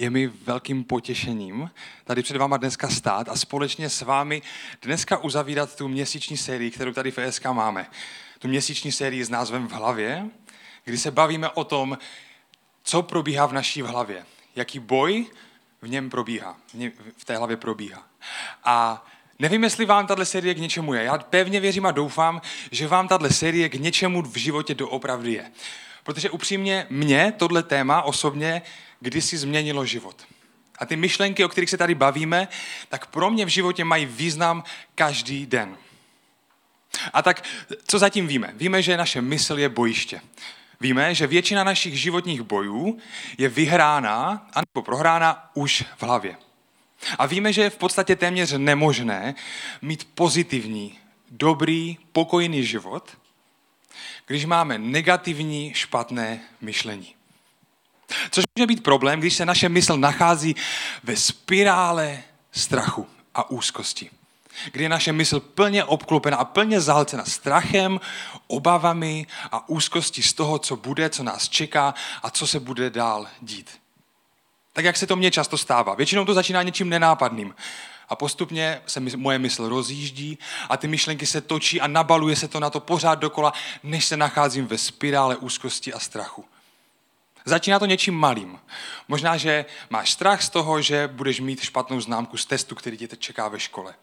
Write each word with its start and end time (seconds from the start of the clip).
Je 0.00 0.10
mi 0.10 0.26
velkým 0.26 0.84
potěšením 0.84 1.70
tady 2.04 2.22
před 2.22 2.36
váma 2.36 2.56
dneska 2.56 2.88
stát 2.88 3.28
a 3.28 3.36
společně 3.36 3.90
s 3.90 4.02
vámi 4.02 4.42
dneska 4.82 5.18
uzavírat 5.18 5.76
tu 5.76 5.88
měsíční 5.88 6.36
sérii, 6.36 6.70
kterou 6.70 6.92
tady 6.92 7.10
v 7.10 7.18
ESK 7.18 7.46
máme. 7.46 7.86
Tu 8.38 8.48
měsíční 8.48 8.92
sérii 8.92 9.24
s 9.24 9.28
názvem 9.28 9.68
V 9.68 9.72
hlavě, 9.72 10.26
kdy 10.84 10.98
se 10.98 11.10
bavíme 11.10 11.48
o 11.48 11.64
tom, 11.64 11.98
co 12.82 13.02
probíhá 13.02 13.46
v 13.46 13.52
naší 13.52 13.82
hlavě, 13.82 14.26
jaký 14.56 14.78
boj 14.78 15.26
v 15.82 15.88
něm 15.88 16.10
probíhá, 16.10 16.56
v 17.16 17.24
té 17.24 17.36
hlavě 17.36 17.56
probíhá. 17.56 18.06
A 18.64 19.06
Nevím, 19.38 19.64
jestli 19.64 19.84
vám 19.84 20.06
tahle 20.06 20.24
série 20.24 20.54
k 20.54 20.58
něčemu 20.58 20.94
je. 20.94 21.02
Já 21.02 21.18
pevně 21.18 21.60
věřím 21.60 21.86
a 21.86 21.90
doufám, 21.90 22.40
že 22.70 22.88
vám 22.88 23.08
tahle 23.08 23.30
série 23.30 23.68
k 23.68 23.74
něčemu 23.74 24.22
v 24.22 24.36
životě 24.36 24.74
doopravdy 24.74 25.32
je. 25.32 25.50
Protože 26.04 26.30
upřímně 26.30 26.86
mě 26.90 27.32
tohle 27.36 27.62
téma 27.62 28.02
osobně 28.02 28.62
kdysi 29.00 29.38
změnilo 29.38 29.86
život. 29.86 30.26
A 30.78 30.86
ty 30.86 30.96
myšlenky, 30.96 31.44
o 31.44 31.48
kterých 31.48 31.70
se 31.70 31.76
tady 31.76 31.94
bavíme, 31.94 32.48
tak 32.88 33.06
pro 33.06 33.30
mě 33.30 33.44
v 33.44 33.48
životě 33.48 33.84
mají 33.84 34.06
význam 34.06 34.64
každý 34.94 35.46
den. 35.46 35.76
A 37.12 37.22
tak, 37.22 37.44
co 37.86 37.98
zatím 37.98 38.26
víme? 38.26 38.52
Víme, 38.54 38.82
že 38.82 38.96
naše 38.96 39.20
mysl 39.20 39.58
je 39.58 39.68
bojiště. 39.68 40.20
Víme, 40.80 41.14
že 41.14 41.26
většina 41.26 41.64
našich 41.64 42.00
životních 42.00 42.42
bojů 42.42 42.98
je 43.38 43.48
vyhrána 43.48 44.46
anebo 44.52 44.82
prohrána 44.82 45.50
už 45.54 45.84
v 45.96 46.02
hlavě. 46.02 46.36
A 47.18 47.26
víme, 47.26 47.52
že 47.52 47.62
je 47.62 47.70
v 47.70 47.76
podstatě 47.76 48.16
téměř 48.16 48.52
nemožné 48.56 49.34
mít 49.82 50.08
pozitivní, 50.14 50.98
dobrý, 51.30 51.98
pokojný 52.12 52.66
život, 52.66 53.16
když 54.26 54.44
máme 54.44 54.78
negativní, 54.78 55.74
špatné 55.74 56.40
myšlení. 56.60 57.14
Což 58.30 58.44
může 58.56 58.66
být 58.66 58.82
problém, 58.82 59.20
když 59.20 59.34
se 59.34 59.46
naše 59.46 59.68
mysl 59.68 59.96
nachází 59.96 60.56
ve 61.02 61.16
spirále 61.16 62.22
strachu 62.52 63.06
a 63.34 63.50
úzkosti. 63.50 64.10
Kdy 64.72 64.84
je 64.84 64.88
naše 64.88 65.12
mysl 65.12 65.40
plně 65.40 65.84
obklopena 65.84 66.36
a 66.36 66.44
plně 66.44 66.80
zahlcena 66.80 67.24
strachem, 67.24 68.00
obavami 68.46 69.26
a 69.52 69.68
úzkostí 69.68 70.22
z 70.22 70.32
toho, 70.32 70.58
co 70.58 70.76
bude, 70.76 71.10
co 71.10 71.22
nás 71.22 71.48
čeká 71.48 71.94
a 72.22 72.30
co 72.30 72.46
se 72.46 72.60
bude 72.60 72.90
dál 72.90 73.26
dít. 73.40 73.70
Tak 74.72 74.84
jak 74.84 74.96
se 74.96 75.06
to 75.06 75.16
mně 75.16 75.30
často 75.30 75.58
stává. 75.58 75.94
Většinou 75.94 76.24
to 76.24 76.34
začíná 76.34 76.62
něčím 76.62 76.88
nenápadným. 76.88 77.54
A 78.08 78.16
postupně 78.16 78.82
se 78.86 79.00
moje 79.00 79.38
mysl 79.38 79.68
rozjíždí 79.68 80.38
a 80.68 80.76
ty 80.76 80.88
myšlenky 80.88 81.26
se 81.26 81.40
točí 81.40 81.80
a 81.80 81.86
nabaluje 81.86 82.36
se 82.36 82.48
to 82.48 82.60
na 82.60 82.70
to 82.70 82.80
pořád 82.80 83.14
dokola, 83.14 83.52
než 83.82 84.04
se 84.04 84.16
nacházím 84.16 84.66
ve 84.66 84.78
spirále 84.78 85.36
úzkosti 85.36 85.92
a 85.92 85.98
strachu. 85.98 86.44
Začíná 87.50 87.78
to 87.78 87.86
něčím 87.86 88.14
malým. 88.14 88.58
Možná, 89.08 89.36
že 89.36 89.64
máš 89.90 90.12
strach 90.12 90.42
z 90.42 90.48
toho, 90.48 90.82
že 90.82 91.08
budeš 91.08 91.40
mít 91.40 91.60
špatnou 91.60 92.00
známku 92.00 92.36
z 92.36 92.46
testu, 92.46 92.74
který 92.74 92.96
tě 92.96 93.08
teď 93.08 93.20
čeká 93.20 93.48
ve 93.48 93.60
škole. 93.60 93.94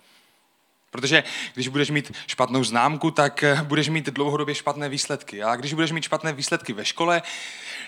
Protože 0.91 1.23
když 1.53 1.67
budeš 1.67 1.89
mít 1.89 2.11
špatnou 2.27 2.63
známku, 2.63 3.11
tak 3.11 3.43
eh, 3.43 3.59
budeš 3.63 3.89
mít 3.89 4.05
dlouhodobě 4.05 4.55
špatné 4.55 4.89
výsledky. 4.89 5.43
A 5.43 5.55
když 5.55 5.73
budeš 5.73 5.91
mít 5.91 6.03
špatné 6.03 6.33
výsledky 6.33 6.73
ve 6.73 6.85
škole, 6.85 7.21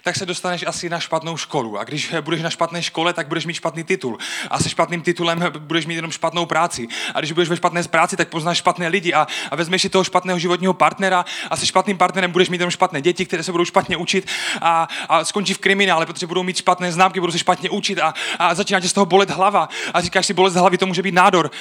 tak 0.03 0.15
se 0.15 0.25
dostaneš 0.25 0.65
asi 0.67 0.89
na 0.89 0.99
špatnou 0.99 1.37
školu. 1.37 1.79
A 1.79 1.83
když 1.83 2.13
eh, 2.13 2.21
budeš 2.21 2.41
na 2.41 2.49
špatné 2.49 2.83
škole, 2.83 3.13
tak 3.13 3.27
budeš 3.27 3.45
mít 3.45 3.53
špatný 3.53 3.83
titul. 3.83 4.17
A 4.49 4.59
se 4.59 4.69
špatným 4.69 5.01
titulem 5.01 5.43
eh, 5.43 5.49
budeš 5.49 5.85
mít 5.85 5.95
jenom 5.95 6.11
špatnou 6.11 6.45
práci. 6.45 6.87
A 7.13 7.19
když 7.19 7.31
budeš 7.31 7.49
ve 7.49 7.57
špatné 7.57 7.83
práci, 7.83 8.17
tak 8.17 8.29
poznáš 8.29 8.57
špatné 8.57 8.87
lidi 8.87 9.13
a, 9.13 9.27
a 9.51 9.55
vezmeš 9.55 9.81
si 9.81 9.89
toho 9.89 10.03
špatného 10.03 10.39
životního 10.39 10.73
partnera 10.73 11.25
a 11.49 11.57
se 11.57 11.65
špatným 11.65 11.97
partnerem 11.97 12.31
budeš 12.31 12.49
mít 12.49 12.59
jenom 12.59 12.71
špatné 12.71 13.01
děti, 13.01 13.25
které 13.25 13.43
se 13.43 13.51
budou 13.51 13.65
špatně 13.65 13.97
učit 13.97 14.27
a, 14.61 14.87
a 15.09 15.25
skončí 15.25 15.53
v 15.53 15.57
kriminále, 15.57 16.05
protože 16.05 16.27
budou 16.27 16.43
mít 16.43 16.57
špatné 16.57 16.91
známky, 16.91 17.19
budou 17.19 17.31
se 17.31 17.39
špatně 17.39 17.69
učit 17.69 17.99
a, 17.99 18.13
a 18.39 18.55
začíná 18.55 18.79
tě 18.79 18.89
z 18.89 18.93
toho 18.93 19.05
bolet 19.05 19.29
hlava. 19.29 19.69
A 19.93 20.01
říkáš 20.01 20.25
si, 20.25 20.33
bolest 20.33 20.55
hlavy 20.55 20.77
to 20.77 20.85
může 20.85 21.01
být 21.01 21.13
nádor 21.13 21.51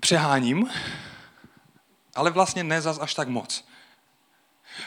přeháním, 0.00 0.70
ale 2.14 2.30
vlastně 2.30 2.64
ne 2.64 2.80
zas 2.80 2.98
až 2.98 3.14
tak 3.14 3.28
moc. 3.28 3.64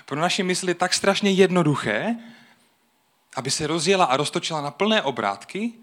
Pro 0.06 0.20
naši 0.20 0.44
mysli 0.44 0.74
tak 0.74 0.94
strašně 0.94 1.32
jednoduché, 1.32 2.16
aby 3.36 3.52
se 3.52 3.68
rozjela 3.68 4.06
a 4.06 4.18
roztočila 4.18 4.62
na 4.62 4.72
plné 4.72 5.02
obrátky, 5.02 5.74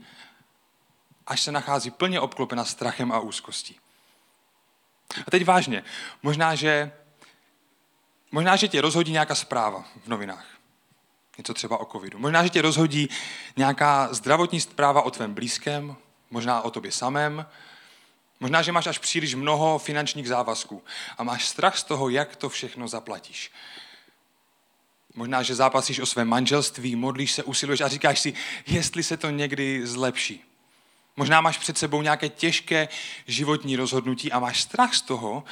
až 1.26 1.42
se 1.42 1.52
nachází 1.52 1.90
plně 1.90 2.20
obklopena 2.20 2.64
strachem 2.64 3.12
a 3.12 3.20
úzkostí. 3.20 3.80
A 5.26 5.30
teď 5.30 5.44
vážně, 5.44 5.84
možná, 6.22 6.54
že, 6.54 6.92
možná, 8.32 8.56
že 8.56 8.68
tě 8.68 8.80
rozhodí 8.80 9.12
nějaká 9.12 9.34
zpráva 9.34 9.84
v 10.04 10.08
novinách. 10.08 10.46
Něco 11.38 11.54
třeba 11.54 11.80
o 11.80 11.84
covidu. 11.84 12.18
Možná, 12.18 12.44
že 12.44 12.50
tě 12.50 12.62
rozhodí 12.62 13.08
nějaká 13.56 14.08
zdravotní 14.14 14.60
zpráva 14.60 15.02
o 15.02 15.10
tvém 15.10 15.34
blízkém, 15.34 15.96
možná 16.30 16.62
o 16.62 16.70
tobě 16.70 16.92
samém, 16.92 17.46
Možná, 18.40 18.62
že 18.62 18.72
máš 18.72 18.86
až 18.86 18.98
příliš 18.98 19.34
mnoho 19.34 19.78
finančních 19.78 20.28
závazků 20.28 20.84
a 21.18 21.22
máš 21.22 21.48
strach 21.48 21.78
z 21.78 21.84
toho, 21.84 22.08
jak 22.08 22.36
to 22.36 22.48
všechno 22.48 22.88
zaplatíš. 22.88 23.52
Možná, 25.14 25.42
že 25.42 25.54
zápasíš 25.54 26.00
o 26.00 26.06
své 26.06 26.24
manželství, 26.24 26.96
modlíš 26.96 27.32
se, 27.32 27.42
usiluješ 27.42 27.80
a 27.80 27.88
říkáš 27.88 28.20
si, 28.20 28.34
jestli 28.66 29.02
se 29.02 29.16
to 29.16 29.30
někdy 29.30 29.86
zlepší. 29.86 30.44
Možná 31.16 31.40
máš 31.40 31.58
před 31.58 31.78
sebou 31.78 32.02
nějaké 32.02 32.28
těžké 32.28 32.88
životní 33.26 33.76
rozhodnutí 33.76 34.32
a 34.32 34.38
máš 34.38 34.62
strach 34.62 34.94
z 34.94 35.02
toho, 35.02 35.44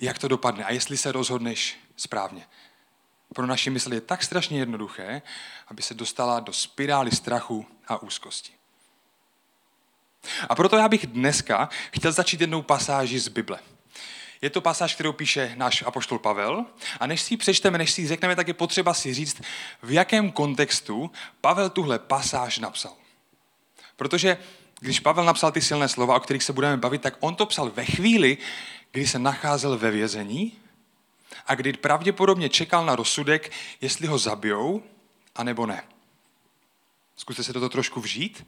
jak 0.00 0.18
to 0.18 0.28
dopadne 0.28 0.64
a 0.64 0.72
jestli 0.72 0.96
se 0.96 1.12
rozhodneš 1.12 1.78
správně. 1.96 2.46
Pro 3.34 3.46
naši 3.46 3.70
mysl 3.70 3.94
je 3.94 4.00
tak 4.00 4.22
strašně 4.22 4.58
jednoduché, 4.58 5.22
aby 5.68 5.82
se 5.82 5.94
dostala 5.94 6.40
do 6.40 6.52
spirály 6.52 7.10
strachu 7.10 7.66
a 7.88 8.02
úzkosti. 8.02 8.52
A 10.48 10.54
proto 10.54 10.76
já 10.76 10.88
bych 10.88 11.06
dneska 11.06 11.68
chtěl 11.92 12.12
začít 12.12 12.40
jednou 12.40 12.62
pasáží 12.62 13.18
z 13.18 13.28
Bible. 13.28 13.58
Je 14.42 14.50
to 14.50 14.60
pasáž, 14.60 14.94
kterou 14.94 15.12
píše 15.12 15.52
náš 15.56 15.82
apoštol 15.86 16.18
Pavel. 16.18 16.66
A 17.00 17.06
než 17.06 17.22
si 17.22 17.34
ji 17.34 17.38
přečteme, 17.38 17.78
než 17.78 17.90
si 17.90 18.00
ji 18.00 18.08
řekneme, 18.08 18.36
tak 18.36 18.48
je 18.48 18.54
potřeba 18.54 18.94
si 18.94 19.14
říct, 19.14 19.40
v 19.82 19.90
jakém 19.92 20.32
kontextu 20.32 21.10
Pavel 21.40 21.70
tuhle 21.70 21.98
pasáž 21.98 22.58
napsal. 22.58 22.92
Protože 23.96 24.38
když 24.80 25.00
Pavel 25.00 25.24
napsal 25.24 25.52
ty 25.52 25.60
silné 25.60 25.88
slova, 25.88 26.16
o 26.16 26.20
kterých 26.20 26.42
se 26.42 26.52
budeme 26.52 26.76
bavit, 26.76 27.02
tak 27.02 27.16
on 27.20 27.34
to 27.34 27.46
psal 27.46 27.70
ve 27.70 27.84
chvíli, 27.84 28.38
kdy 28.92 29.06
se 29.06 29.18
nacházel 29.18 29.78
ve 29.78 29.90
vězení 29.90 30.52
a 31.46 31.54
kdy 31.54 31.72
pravděpodobně 31.72 32.48
čekal 32.48 32.86
na 32.86 32.96
rozsudek, 32.96 33.52
jestli 33.80 34.06
ho 34.06 34.18
zabijou, 34.18 34.82
anebo 35.36 35.66
ne. 35.66 35.82
Zkuste 37.16 37.44
se 37.44 37.52
toto 37.52 37.68
trošku 37.68 38.00
vžít. 38.00 38.46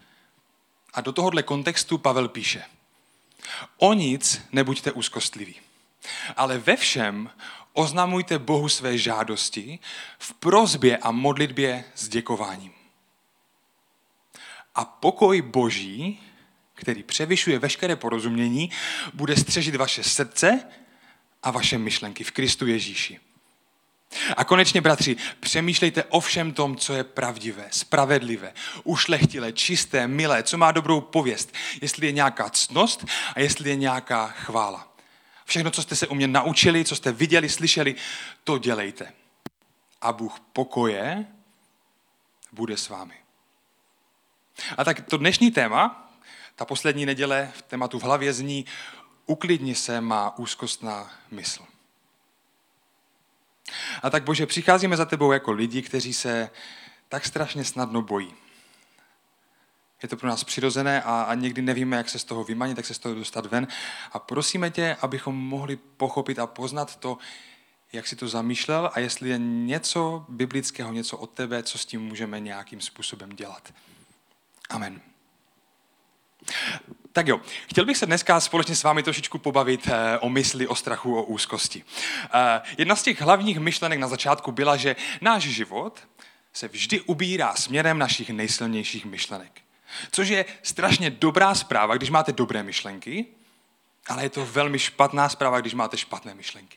A 0.95 1.01
do 1.01 1.13
tohohle 1.13 1.43
kontextu 1.43 1.99
Pavel 1.99 2.29
píše. 2.29 2.65
O 3.77 3.93
nic 3.93 4.43
nebuďte 4.53 4.93
úzkostliví, 4.93 5.55
ale 6.37 6.59
ve 6.59 6.77
všem 6.77 7.31
oznamujte 7.73 8.39
Bohu 8.39 8.69
své 8.69 8.99
žádosti 8.99 9.79
v 10.19 10.35
prozbě 10.35 10.97
a 10.97 11.11
modlitbě 11.11 11.85
s 11.95 12.09
děkováním. 12.09 12.73
A 14.75 14.85
pokoj 14.85 15.43
Boží, 15.43 16.21
který 16.75 17.03
převyšuje 17.03 17.59
veškeré 17.59 17.97
porozumění, 17.97 18.71
bude 19.15 19.37
střežit 19.37 19.75
vaše 19.75 20.03
srdce 20.03 20.65
a 21.43 21.51
vaše 21.51 21.79
myšlenky 21.79 22.25
v 22.25 22.31
Kristu 22.31 22.67
Ježíši. 22.67 23.21
A 24.37 24.45
konečně, 24.45 24.81
bratři, 24.81 25.17
přemýšlejte 25.41 26.05
o 26.05 26.21
všem 26.21 26.53
tom, 26.53 26.77
co 26.77 26.95
je 26.95 27.05
pravdivé, 27.05 27.69
spravedlivé, 27.71 28.53
ušlechtilé, 28.85 29.53
čisté, 29.53 30.09
milé, 30.09 30.43
co 30.43 30.59
má 30.59 30.73
dobrou 30.73 31.01
pověst, 31.01 31.55
jestli 31.83 32.07
je 32.07 32.13
nějaká 32.13 32.51
ctnost 32.51 33.05
a 33.35 33.41
jestli 33.41 33.71
je 33.71 33.77
nějaká 33.77 34.27
chvála. 34.27 34.95
Všechno, 35.45 35.71
co 35.71 35.83
jste 35.83 35.97
se 35.97 36.07
u 36.07 36.15
mě 36.15 36.29
naučili, 36.29 36.85
co 36.85 36.97
jste 36.97 37.13
viděli, 37.13 37.49
slyšeli, 37.49 37.95
to 38.45 38.59
dělejte. 38.59 39.13
A 40.01 40.13
Bůh 40.13 40.41
pokoje 40.53 41.27
bude 42.53 42.77
s 42.77 42.89
vámi. 42.89 43.15
A 44.77 44.85
tak 44.85 45.01
to 45.11 45.17
dnešní 45.17 45.51
téma, 45.51 46.11
ta 46.57 46.65
poslední 46.65 47.07
neděle 47.07 47.53
v 47.55 47.63
tématu 47.63 47.99
v 47.99 48.03
hlavě 48.03 48.33
zní 48.33 48.67
uklidni 49.27 49.75
se 49.75 50.01
má 50.01 50.39
úzkostná 50.39 51.11
mysl. 51.31 51.74
A 54.03 54.11
tak 54.11 54.25
Bože, 54.25 54.47
přicházíme 54.47 54.97
za 54.97 55.05
tebou 55.05 55.33
jako 55.33 55.53
lidi, 55.53 55.83
kteří 55.83 56.15
se 56.15 56.51
tak 57.09 57.25
strašně 57.25 57.65
snadno 57.65 58.03
bojí. 58.03 58.35
Je 60.03 60.09
to 60.09 60.17
pro 60.17 60.29
nás 60.29 60.45
přirozené 60.45 61.03
a, 61.03 61.23
a 61.23 61.35
někdy 61.35 61.63
nevíme, 61.63 61.97
jak 61.97 62.09
se 62.09 62.19
z 62.19 62.25
toho 62.25 62.45
vymanit, 62.45 62.77
jak 62.77 62.87
se 62.87 62.95
z 62.95 62.99
toho 62.99 63.15
dostat 63.15 63.47
ven. 63.47 63.67
A 64.13 64.19
prosíme 64.19 64.71
tě, 64.71 64.97
abychom 65.01 65.37
mohli 65.37 65.77
pochopit 65.77 66.39
a 66.39 66.47
poznat 66.47 66.97
to, 66.97 67.19
jak 67.93 68.07
si 68.07 68.17
to 68.17 68.29
zamýšlel 68.29 68.91
a 68.95 69.01
jestli 69.01 69.29
je 69.29 69.39
něco 69.39 70.25
biblického, 70.29 70.93
něco 70.93 71.17
od 71.17 71.31
tebe, 71.31 71.63
co 71.63 71.79
s 71.79 71.87
tím 71.87 72.03
můžeme 72.03 72.41
nějakým 72.41 72.81
způsobem 72.81 73.31
dělat. 73.31 73.75
Amen. 74.71 75.14
Tak 77.13 77.29
jo, 77.29 77.41
chtěl 77.71 77.85
bych 77.85 77.97
se 77.97 78.07
dneska 78.07 78.41
společně 78.41 78.77
s 78.77 78.83
vámi 78.83 79.03
trošičku 79.03 79.39
pobavit 79.39 79.89
eh, 79.89 80.19
o 80.19 80.29
mysli, 80.29 80.67
o 80.67 80.75
strachu, 80.75 81.17
o 81.19 81.23
úzkosti. 81.23 81.85
Eh, 82.35 82.61
jedna 82.79 82.97
z 82.97 83.03
těch 83.03 83.21
hlavních 83.21 83.59
myšlenek 83.59 83.99
na 83.99 84.09
začátku 84.09 84.53
byla, 84.53 84.77
že 84.77 84.97
náš 85.21 85.43
život 85.43 86.01
se 86.53 86.69
vždy 86.69 87.01
ubírá 87.01 87.55
směrem 87.55 87.99
našich 87.99 88.31
nejsilnějších 88.31 89.05
myšlenek. 89.05 89.61
Což 90.11 90.29
je 90.29 90.45
strašně 90.63 91.11
dobrá 91.11 91.55
zpráva, 91.55 91.97
když 91.97 92.11
máte 92.11 92.33
dobré 92.33 92.63
myšlenky, 92.63 93.27
ale 94.09 94.23
je 94.23 94.31
to 94.31 94.47
velmi 94.47 94.79
špatná 94.79 95.29
zpráva, 95.29 95.61
když 95.61 95.75
máte 95.75 95.97
špatné 95.97 96.35
myšlenky. 96.35 96.77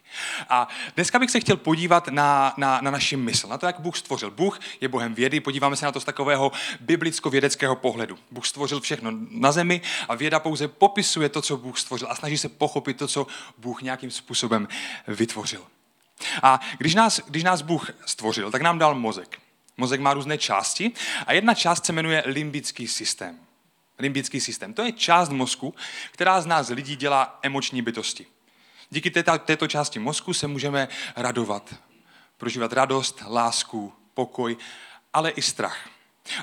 A 0.50 0.68
dneska 0.96 1.20
bych 1.20 1.32
se 1.32 1.40
chtěl 1.40 1.58
podívat 1.58 2.08
na, 2.08 2.54
na, 2.58 2.82
na 2.82 2.92
naši 2.92 3.18
mysl, 3.18 3.48
na 3.48 3.58
to, 3.58 3.66
jak 3.66 3.80
Bůh 3.80 3.98
stvořil. 3.98 4.32
Bůh 4.32 4.60
je 4.82 4.88
Bohem 4.88 5.14
vědy, 5.14 5.40
podíváme 5.40 5.76
se 5.76 5.86
na 5.86 5.92
to 5.92 6.00
z 6.00 6.06
takového 6.06 6.52
biblicko-vědeckého 6.80 7.76
pohledu. 7.76 8.20
Bůh 8.32 8.46
stvořil 8.48 8.82
všechno 8.82 9.12
na 9.30 9.52
zemi 9.52 9.82
a 10.10 10.16
věda 10.16 10.40
pouze 10.40 10.68
popisuje 10.68 11.30
to, 11.30 11.42
co 11.42 11.58
Bůh 11.58 11.80
stvořil 11.80 12.08
a 12.12 12.16
snaží 12.16 12.38
se 12.38 12.50
pochopit 12.50 12.98
to, 12.98 13.08
co 13.08 13.28
Bůh 13.58 13.82
nějakým 13.82 14.12
způsobem 14.12 14.68
vytvořil. 15.08 15.66
A 16.44 16.60
když 16.78 16.96
nás, 16.96 17.22
když 17.28 17.44
nás 17.44 17.62
Bůh 17.62 17.90
stvořil, 18.06 18.52
tak 18.52 18.62
nám 18.62 18.80
dal 18.80 18.96
mozek. 18.96 19.40
Mozek 19.78 20.00
má 20.00 20.14
různé 20.14 20.38
části 20.38 20.92
a 21.26 21.34
jedna 21.34 21.54
část 21.54 21.86
se 21.86 21.94
jmenuje 21.94 22.24
limbický 22.26 22.88
systém. 22.88 23.47
Limbický 24.00 24.42
systém. 24.42 24.74
To 24.74 24.82
je 24.82 24.92
část 24.92 25.30
mozku, 25.30 25.76
která 26.12 26.42
z 26.42 26.46
nás 26.46 26.70
lidí 26.70 26.96
dělá 26.96 27.40
emoční 27.42 27.82
bytosti. 27.82 28.26
Díky 28.90 29.12
této, 29.12 29.38
této 29.40 29.68
části 29.68 30.00
mozku 30.00 30.34
se 30.34 30.48
můžeme 30.48 30.88
radovat, 31.16 31.76
prožívat 32.38 32.74
radost, 32.74 33.24
lásku, 33.28 33.94
pokoj, 34.14 34.58
ale 35.14 35.30
i 35.30 35.42
strach. 35.42 35.90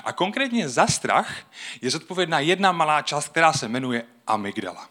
A 0.03 0.13
konkrétně 0.13 0.69
za 0.69 0.87
strach 0.87 1.35
je 1.81 1.89
zodpovědná 1.89 2.39
jedna 2.39 2.71
malá 2.71 3.01
část, 3.01 3.29
která 3.29 3.53
se 3.53 3.67
jmenuje 3.67 4.05
amygdala. 4.27 4.89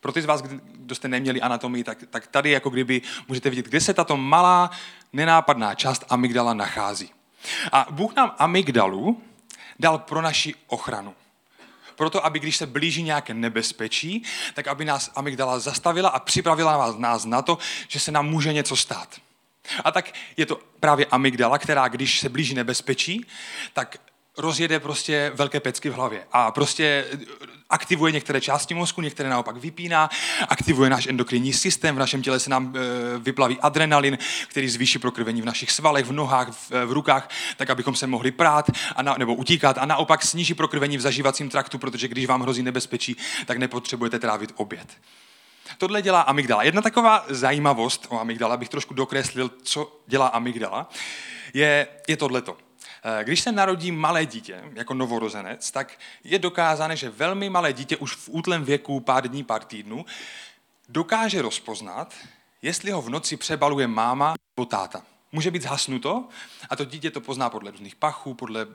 Pro 0.00 0.12
ty 0.12 0.22
z 0.22 0.24
vás, 0.24 0.42
kdo 0.42 0.94
jste 0.94 1.08
neměli 1.08 1.40
anatomii, 1.40 1.84
tak, 1.84 1.98
tak 2.10 2.26
tady 2.26 2.50
jako 2.50 2.70
kdyby 2.70 3.02
můžete 3.28 3.50
vidět, 3.50 3.66
kde 3.66 3.80
se 3.80 3.94
tato 3.94 4.16
malá, 4.16 4.70
nenápadná 5.12 5.74
část 5.74 6.04
amygdala 6.08 6.54
nachází. 6.54 7.10
A 7.72 7.86
Bůh 7.90 8.14
nám 8.14 8.34
amygdalu 8.38 9.22
dal 9.78 9.98
pro 9.98 10.22
naši 10.22 10.54
ochranu. 10.66 11.14
Proto, 11.96 12.26
aby 12.26 12.38
když 12.38 12.56
se 12.56 12.66
blíží 12.66 13.02
nějaké 13.02 13.34
nebezpečí, 13.34 14.22
tak 14.54 14.66
aby 14.66 14.84
nás 14.84 15.10
amygdala 15.14 15.58
zastavila 15.58 16.08
a 16.08 16.18
připravila 16.18 16.94
nás 16.98 17.24
na 17.24 17.42
to, 17.42 17.58
že 17.88 18.00
se 18.00 18.12
nám 18.12 18.26
může 18.26 18.52
něco 18.52 18.76
stát. 18.76 19.20
A 19.84 19.90
tak 19.90 20.12
je 20.36 20.46
to 20.46 20.60
právě 20.80 21.06
amygdala, 21.06 21.58
která 21.58 21.88
když 21.88 22.20
se 22.20 22.28
blíží 22.28 22.54
nebezpečí, 22.54 23.26
tak 23.72 23.96
rozjede 24.36 24.80
prostě 24.80 25.32
velké 25.34 25.60
pecky 25.60 25.90
v 25.90 25.94
hlavě 25.94 26.26
a 26.32 26.50
prostě 26.50 27.04
aktivuje 27.74 28.12
některé 28.12 28.40
části 28.40 28.74
mozku, 28.74 29.00
některé 29.00 29.28
naopak 29.28 29.56
vypíná, 29.56 30.10
aktivuje 30.48 30.90
náš 30.90 31.06
endokrinní 31.06 31.52
systém, 31.52 31.96
v 31.96 31.98
našem 31.98 32.22
těle 32.22 32.40
se 32.40 32.50
nám 32.50 32.74
e, 32.76 33.18
vyplaví 33.18 33.58
adrenalin, 33.60 34.18
který 34.48 34.68
zvýší 34.68 34.98
prokrvení 34.98 35.42
v 35.42 35.44
našich 35.44 35.70
svalech, 35.70 36.06
v 36.06 36.12
nohách, 36.12 36.48
v, 36.48 36.70
v 36.86 36.92
rukách, 36.92 37.30
tak 37.56 37.70
abychom 37.70 37.94
se 37.94 38.06
mohli 38.06 38.30
prát 38.30 38.70
a 38.96 39.02
na, 39.02 39.14
nebo 39.18 39.34
utíkat 39.34 39.78
a 39.78 39.86
naopak 39.86 40.22
sníží 40.22 40.54
prokrvení 40.54 40.96
v 40.96 41.00
zažívacím 41.00 41.50
traktu, 41.50 41.78
protože 41.78 42.08
když 42.08 42.26
vám 42.26 42.40
hrozí 42.40 42.62
nebezpečí, 42.62 43.16
tak 43.46 43.58
nepotřebujete 43.58 44.18
trávit 44.18 44.52
oběd. 44.56 44.88
Tohle 45.78 46.02
dělá 46.02 46.20
amygdala. 46.20 46.62
Jedna 46.62 46.82
taková 46.82 47.24
zajímavost 47.28 48.06
o 48.08 48.20
amygdala, 48.20 48.56
bych 48.56 48.68
trošku 48.68 48.94
dokreslil, 48.94 49.50
co 49.62 50.00
dělá 50.06 50.26
amygdala, 50.26 50.90
je, 51.54 51.86
je 52.08 52.16
tohleto. 52.16 52.56
Eh, 53.06 53.24
když 53.24 53.40
se 53.40 53.52
narodí 53.52 53.92
malé 53.92 54.26
dítě, 54.26 54.62
jako 54.74 54.94
novorozenec, 54.94 55.70
tak 55.70 55.98
je 56.24 56.38
dokázané, 56.38 56.96
že 56.96 57.10
velmi 57.10 57.50
malé 57.50 57.72
dítě 57.72 57.96
už 57.96 58.16
v 58.16 58.28
útlém 58.32 58.64
věku, 58.64 59.00
pár 59.00 59.28
dní, 59.28 59.44
pár 59.44 59.64
týdnů, 59.64 60.04
dokáže 60.88 61.42
rozpoznat, 61.42 62.14
jestli 62.62 62.90
ho 62.90 63.02
v 63.02 63.10
noci 63.10 63.36
přebaluje 63.36 63.86
máma 63.86 64.34
nebo 64.56 64.66
táta. 64.66 65.02
Může 65.32 65.50
být 65.50 65.62
zhasnuto 65.62 66.28
a 66.70 66.76
to 66.76 66.84
dítě 66.84 67.10
to 67.10 67.20
pozná 67.20 67.50
podle 67.50 67.70
různých 67.70 67.96
pachů, 67.96 68.34
podle 68.34 68.66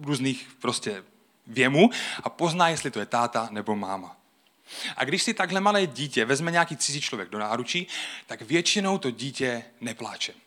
různých 0.00 0.48
prostě 0.60 1.04
věmů 1.46 1.90
a 2.22 2.30
pozná, 2.30 2.68
jestli 2.68 2.90
to 2.90 3.00
je 3.00 3.06
táta 3.06 3.48
nebo 3.50 3.76
máma. 3.76 4.16
A 4.96 5.04
když 5.04 5.22
si 5.22 5.34
takhle 5.34 5.60
malé 5.60 5.86
dítě 5.86 6.24
vezme 6.24 6.50
nějaký 6.50 6.76
cizí 6.76 7.00
člověk 7.00 7.28
do 7.28 7.38
náručí, 7.38 7.86
tak 8.26 8.42
většinou 8.42 8.98
to 8.98 9.10
dítě 9.10 9.64
nepláče. 9.80 10.45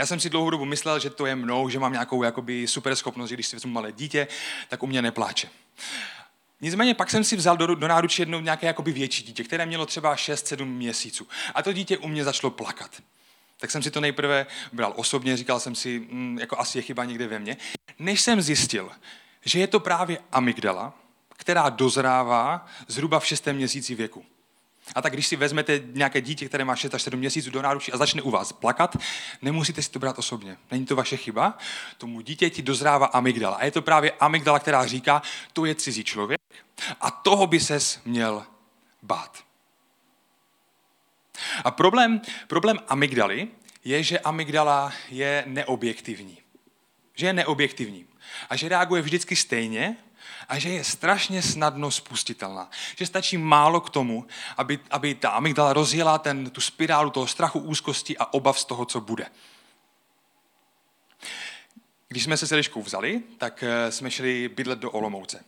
Já 0.00 0.06
jsem 0.06 0.20
si 0.20 0.30
dlouhou 0.30 0.50
dobu 0.50 0.64
myslel, 0.64 0.98
že 0.98 1.10
to 1.10 1.26
je 1.26 1.36
mnou, 1.36 1.68
že 1.68 1.78
mám 1.78 1.92
nějakou 1.92 2.22
jakoby 2.22 2.66
super 2.66 2.96
schopnost, 2.96 3.28
že 3.28 3.36
když 3.36 3.46
si 3.46 3.56
vezmu 3.56 3.72
malé 3.72 3.92
dítě, 3.92 4.28
tak 4.68 4.82
u 4.82 4.86
mě 4.86 5.02
nepláče. 5.02 5.48
Nicméně 6.60 6.94
pak 6.94 7.10
jsem 7.10 7.24
si 7.24 7.36
vzal 7.36 7.56
do, 7.56 7.74
do 7.74 7.88
náručí 7.88 8.22
jednou 8.22 8.40
nějaké 8.40 8.66
jakoby 8.66 8.92
větší 8.92 9.22
dítě, 9.22 9.44
které 9.44 9.66
mělo 9.66 9.86
třeba 9.86 10.14
6-7 10.14 10.64
měsíců. 10.64 11.28
A 11.54 11.62
to 11.62 11.72
dítě 11.72 11.98
u 11.98 12.08
mě 12.08 12.24
začalo 12.24 12.50
plakat. 12.50 13.02
Tak 13.58 13.70
jsem 13.70 13.82
si 13.82 13.90
to 13.90 14.00
nejprve 14.00 14.46
bral 14.72 14.92
osobně, 14.96 15.36
říkal 15.36 15.60
jsem 15.60 15.74
si, 15.74 15.98
hm, 15.98 16.38
jako 16.40 16.58
asi 16.58 16.78
je 16.78 16.82
chyba 16.82 17.04
někde 17.04 17.26
ve 17.26 17.38
mně. 17.38 17.56
Než 17.98 18.20
jsem 18.20 18.42
zjistil, 18.42 18.90
že 19.44 19.58
je 19.58 19.66
to 19.66 19.80
právě 19.80 20.18
amygdala, 20.32 20.94
která 21.36 21.68
dozrává 21.68 22.66
zhruba 22.88 23.20
v 23.20 23.26
šestém 23.26 23.56
měsíci 23.56 23.94
věku. 23.94 24.24
A 24.94 25.02
tak 25.02 25.12
když 25.12 25.26
si 25.26 25.36
vezmete 25.36 25.82
nějaké 25.92 26.20
dítě, 26.20 26.48
které 26.48 26.64
má 26.64 26.76
6 26.76 26.94
až 26.94 27.02
7 27.02 27.18
měsíců 27.20 27.50
do 27.50 27.62
náručí 27.62 27.92
a 27.92 27.96
začne 27.96 28.22
u 28.22 28.30
vás 28.30 28.52
plakat, 28.52 28.96
nemusíte 29.42 29.82
si 29.82 29.90
to 29.90 29.98
brát 29.98 30.18
osobně. 30.18 30.56
Není 30.70 30.86
to 30.86 30.96
vaše 30.96 31.16
chyba. 31.16 31.58
Tomu 31.98 32.20
dítěti 32.20 32.62
dozrává 32.62 33.06
amygdala. 33.06 33.56
A 33.56 33.64
je 33.64 33.70
to 33.70 33.82
právě 33.82 34.12
amygdala, 34.20 34.58
která 34.58 34.86
říká, 34.86 35.22
to 35.52 35.64
je 35.64 35.74
cizí 35.74 36.04
člověk 36.04 36.40
a 37.00 37.10
toho 37.10 37.46
by 37.46 37.60
ses 37.60 38.00
měl 38.04 38.46
bát. 39.02 39.44
A 41.64 41.70
problém, 41.70 42.20
problém 42.46 42.78
amygdaly 42.88 43.48
je, 43.84 44.02
že 44.02 44.18
amygdala 44.18 44.92
je 45.08 45.44
neobjektivní. 45.46 46.38
Že 47.14 47.26
je 47.26 47.32
neobjektivní. 47.32 48.06
A 48.50 48.56
že 48.56 48.68
reaguje 48.68 49.02
vždycky 49.02 49.36
stejně 49.36 49.96
a 50.48 50.58
že 50.58 50.68
je 50.68 50.84
strašně 50.84 51.42
snadno 51.42 51.90
spustitelná. 51.90 52.70
Že 52.96 53.06
stačí 53.06 53.38
málo 53.38 53.80
k 53.80 53.90
tomu, 53.90 54.26
aby, 54.56 54.78
aby 54.90 55.14
ta 55.14 55.30
amygdala 55.30 55.72
rozjela 55.72 56.18
ten, 56.18 56.50
tu 56.50 56.60
spirálu 56.60 57.10
toho 57.10 57.26
strachu, 57.26 57.58
úzkosti 57.58 58.18
a 58.18 58.32
obav 58.32 58.60
z 58.60 58.64
toho, 58.64 58.84
co 58.84 59.00
bude. 59.00 59.26
Když 62.08 62.24
jsme 62.24 62.36
se 62.36 62.46
s 62.46 62.52
Eliškou 62.52 62.82
vzali, 62.82 63.22
tak 63.38 63.62
eh, 63.62 63.92
jsme 63.92 64.10
šli 64.10 64.48
bydlet 64.48 64.78
do 64.78 64.90
Olomouce. 64.90 65.44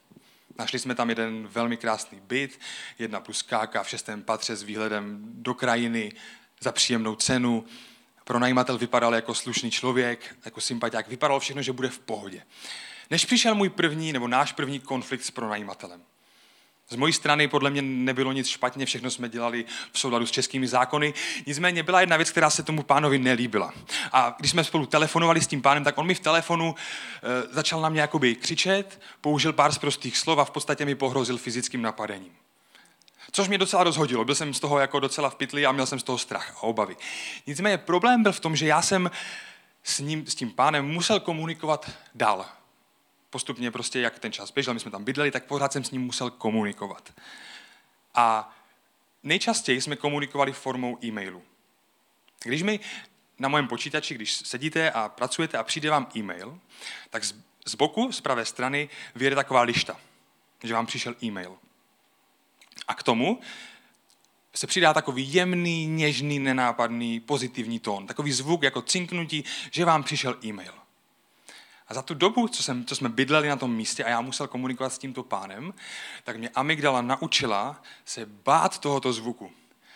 Našli 0.59 0.79
jsme 0.79 0.95
tam 0.95 1.09
jeden 1.09 1.47
velmi 1.47 1.77
krásný 1.77 2.21
byt, 2.21 2.61
jedna 2.99 3.21
plus 3.21 3.43
káka 3.43 3.83
v 3.83 3.89
šestém 3.89 4.23
patře 4.23 4.57
s 4.57 4.63
výhledem 4.63 5.19
do 5.23 5.55
krajiny 5.55 6.13
za 6.61 6.73
příjemnou 6.73 7.15
cenu. 7.15 7.65
Pronajímatel 8.25 8.79
vypadal 8.79 9.15
jako 9.15 9.35
slušný 9.35 9.71
člověk, 9.71 10.37
jako 10.45 10.61
sympatiák, 10.61 11.09
vypadalo 11.09 11.41
všechno, 11.41 11.63
že 11.63 11.73
bude 11.73 11.89
v 11.89 11.99
pohodě 11.99 12.43
než 13.11 13.25
přišel 13.25 13.55
můj 13.55 13.69
první 13.69 14.13
nebo 14.13 14.29
náš 14.29 14.53
první 14.53 14.81
konflikt 14.81 15.25
s 15.25 15.31
pronajímatelem. 15.31 16.03
Z 16.93 16.97
mojí 16.97 17.13
strany 17.13 17.49
podle 17.49 17.71
mě 17.71 17.83
nebylo 17.83 18.33
nic 18.33 18.49
špatně, 18.49 18.87
všechno 18.87 19.11
jsme 19.11 19.29
dělali 19.29 19.65
v 19.93 19.99
souladu 19.99 20.27
s 20.27 20.31
českými 20.31 20.69
zákony. 20.69 21.15
Nicméně 21.47 21.83
byla 21.83 22.01
jedna 22.01 22.17
věc, 22.17 22.31
která 22.31 22.51
se 22.51 22.63
tomu 22.63 22.83
pánovi 22.83 23.19
nelíbila. 23.19 23.73
A 24.13 24.37
když 24.39 24.51
jsme 24.51 24.65
spolu 24.65 24.87
telefonovali 24.87 25.41
s 25.41 25.47
tím 25.47 25.63
pánem, 25.63 25.85
tak 25.85 25.99
on 25.99 26.07
mi 26.07 26.15
v 26.15 26.21
telefonu 26.21 26.75
e, 26.75 27.55
začal 27.55 27.81
na 27.81 27.89
mě 27.89 28.01
jakoby 28.01 28.35
křičet, 28.35 29.01
použil 29.21 29.53
pár 29.53 29.73
z 29.73 29.79
prostých 29.79 30.19
slov 30.19 30.39
a 30.39 30.45
v 30.45 30.51
podstatě 30.51 30.85
mi 30.85 30.95
pohrozil 30.95 31.39
fyzickým 31.39 31.83
napadením. 31.83 32.33
Což 33.33 33.49
mě 33.49 33.59
docela 33.59 33.85
rozhodilo. 33.85 34.25
Byl 34.25 34.35
jsem 34.35 34.55
z 34.55 34.61
toho 34.61 34.79
jako 34.79 35.01
docela 35.01 35.31
v 35.31 35.35
pytli 35.35 35.67
a 35.67 35.73
měl 35.73 35.87
jsem 35.87 35.99
z 35.99 36.03
toho 36.03 36.19
strach 36.19 36.57
a 36.57 36.63
obavy. 36.63 36.97
Nicméně 37.47 37.79
problém 37.79 38.23
byl 38.23 38.33
v 38.33 38.41
tom, 38.41 38.57
že 38.57 38.67
já 38.67 38.83
jsem 38.83 39.11
s, 39.83 39.99
ním, 39.99 40.27
s 40.27 40.35
tím 40.35 40.51
pánem 40.51 40.87
musel 40.87 41.21
komunikovat 41.21 41.91
dál 42.15 42.47
postupně 43.33 43.71
prostě, 43.71 44.01
jak 44.01 44.19
ten 44.19 44.33
čas 44.33 44.51
běžel, 44.51 44.75
my 44.75 44.81
jsme 44.81 44.91
tam 44.91 45.05
bydleli, 45.05 45.31
tak 45.31 45.45
pořád 45.45 45.73
jsem 45.73 45.85
s 45.85 45.91
ním 45.91 46.03
musel 46.03 46.31
komunikovat. 46.31 47.13
A 48.15 48.55
nejčastěji 49.23 49.81
jsme 49.81 49.97
komunikovali 49.97 50.53
formou 50.53 50.99
e-mailu. 51.05 51.43
Když 52.45 52.63
mi 52.63 52.81
na 53.39 53.49
mém 53.49 53.69
počítači, 53.69 54.15
když 54.15 54.33
sedíte 54.33 54.91
a 54.91 55.09
pracujete 55.09 55.59
a 55.59 55.65
přijde 55.65 55.91
vám 55.91 56.09
e-mail, 56.17 56.59
tak 57.11 57.25
z, 57.25 57.75
boku, 57.75 58.13
z 58.13 58.21
pravé 58.21 58.45
strany, 58.45 58.89
vyjede 59.15 59.37
taková 59.37 59.63
lišta, 59.63 60.01
že 60.63 60.75
vám 60.75 60.87
přišel 60.87 61.15
e-mail. 61.23 61.59
A 62.89 62.95
k 62.95 63.03
tomu 63.03 63.41
se 64.55 64.67
přidá 64.67 64.95
takový 64.95 65.35
jemný, 65.35 65.87
něžný, 65.87 66.39
nenápadný, 66.39 67.21
pozitivní 67.21 67.79
tón. 67.81 68.07
Takový 68.07 68.33
zvuk 68.33 68.63
jako 68.63 68.83
cinknutí, 68.83 69.45
že 69.71 69.85
vám 69.85 70.03
přišel 70.03 70.37
e-mail. 70.45 70.82
A 71.93 71.95
za 71.95 72.03
tu 72.03 72.15
dobu, 72.15 72.49
co, 72.49 72.63
jsem, 72.63 72.85
co 72.85 72.97
jsme 72.97 73.09
bydleli 73.09 73.49
na 73.49 73.57
tom 73.57 73.75
místě 73.75 74.05
a 74.05 74.11
já 74.11 74.21
musel 74.21 74.47
komunikovat 74.47 74.93
s 74.93 74.99
tímto 74.99 75.23
pánem, 75.23 75.75
tak 76.25 76.37
mě 76.37 76.49
amygdala 76.49 77.03
naučila 77.03 77.83
se 78.05 78.27
bát 78.27 78.79
tohoto 78.79 79.13
zvuku. 79.13 79.51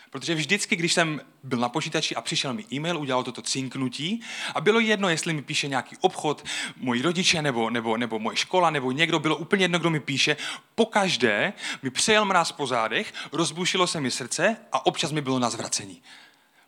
Protože 0.09 0.35
vždycky, 0.35 0.75
když 0.75 0.93
jsem 0.93 1.21
byl 1.43 1.59
na 1.59 1.69
počítači 1.69 2.15
a 2.15 2.21
přišel 2.21 2.53
mi 2.53 2.65
e-mail, 2.73 2.97
udělal 2.97 3.23
toto 3.23 3.41
cinknutí 3.41 4.21
a 4.55 4.61
bylo 4.61 4.79
jedno, 4.79 5.09
jestli 5.09 5.33
mi 5.33 5.41
píše 5.41 5.67
nějaký 5.67 5.97
obchod, 6.01 6.45
moji 6.75 7.01
rodiče 7.01 7.41
nebo, 7.41 7.69
nebo, 7.69 7.97
nebo 7.97 8.19
moje 8.19 8.37
škola 8.37 8.69
nebo 8.69 8.91
někdo, 8.91 9.19
bylo 9.19 9.37
úplně 9.37 9.63
jedno, 9.63 9.79
kdo 9.79 9.89
mi 9.89 9.99
píše, 9.99 10.37
pokaždé 10.75 11.53
mi 11.83 11.89
přejel 11.89 12.25
mráz 12.25 12.51
po 12.51 12.67
zádech, 12.67 13.13
rozbušilo 13.31 13.87
se 13.87 14.01
mi 14.01 14.11
srdce 14.11 14.57
a 14.71 14.85
občas 14.85 15.11
mi 15.11 15.21
bylo 15.21 15.39
na 15.39 15.49
zvracení. 15.49 16.01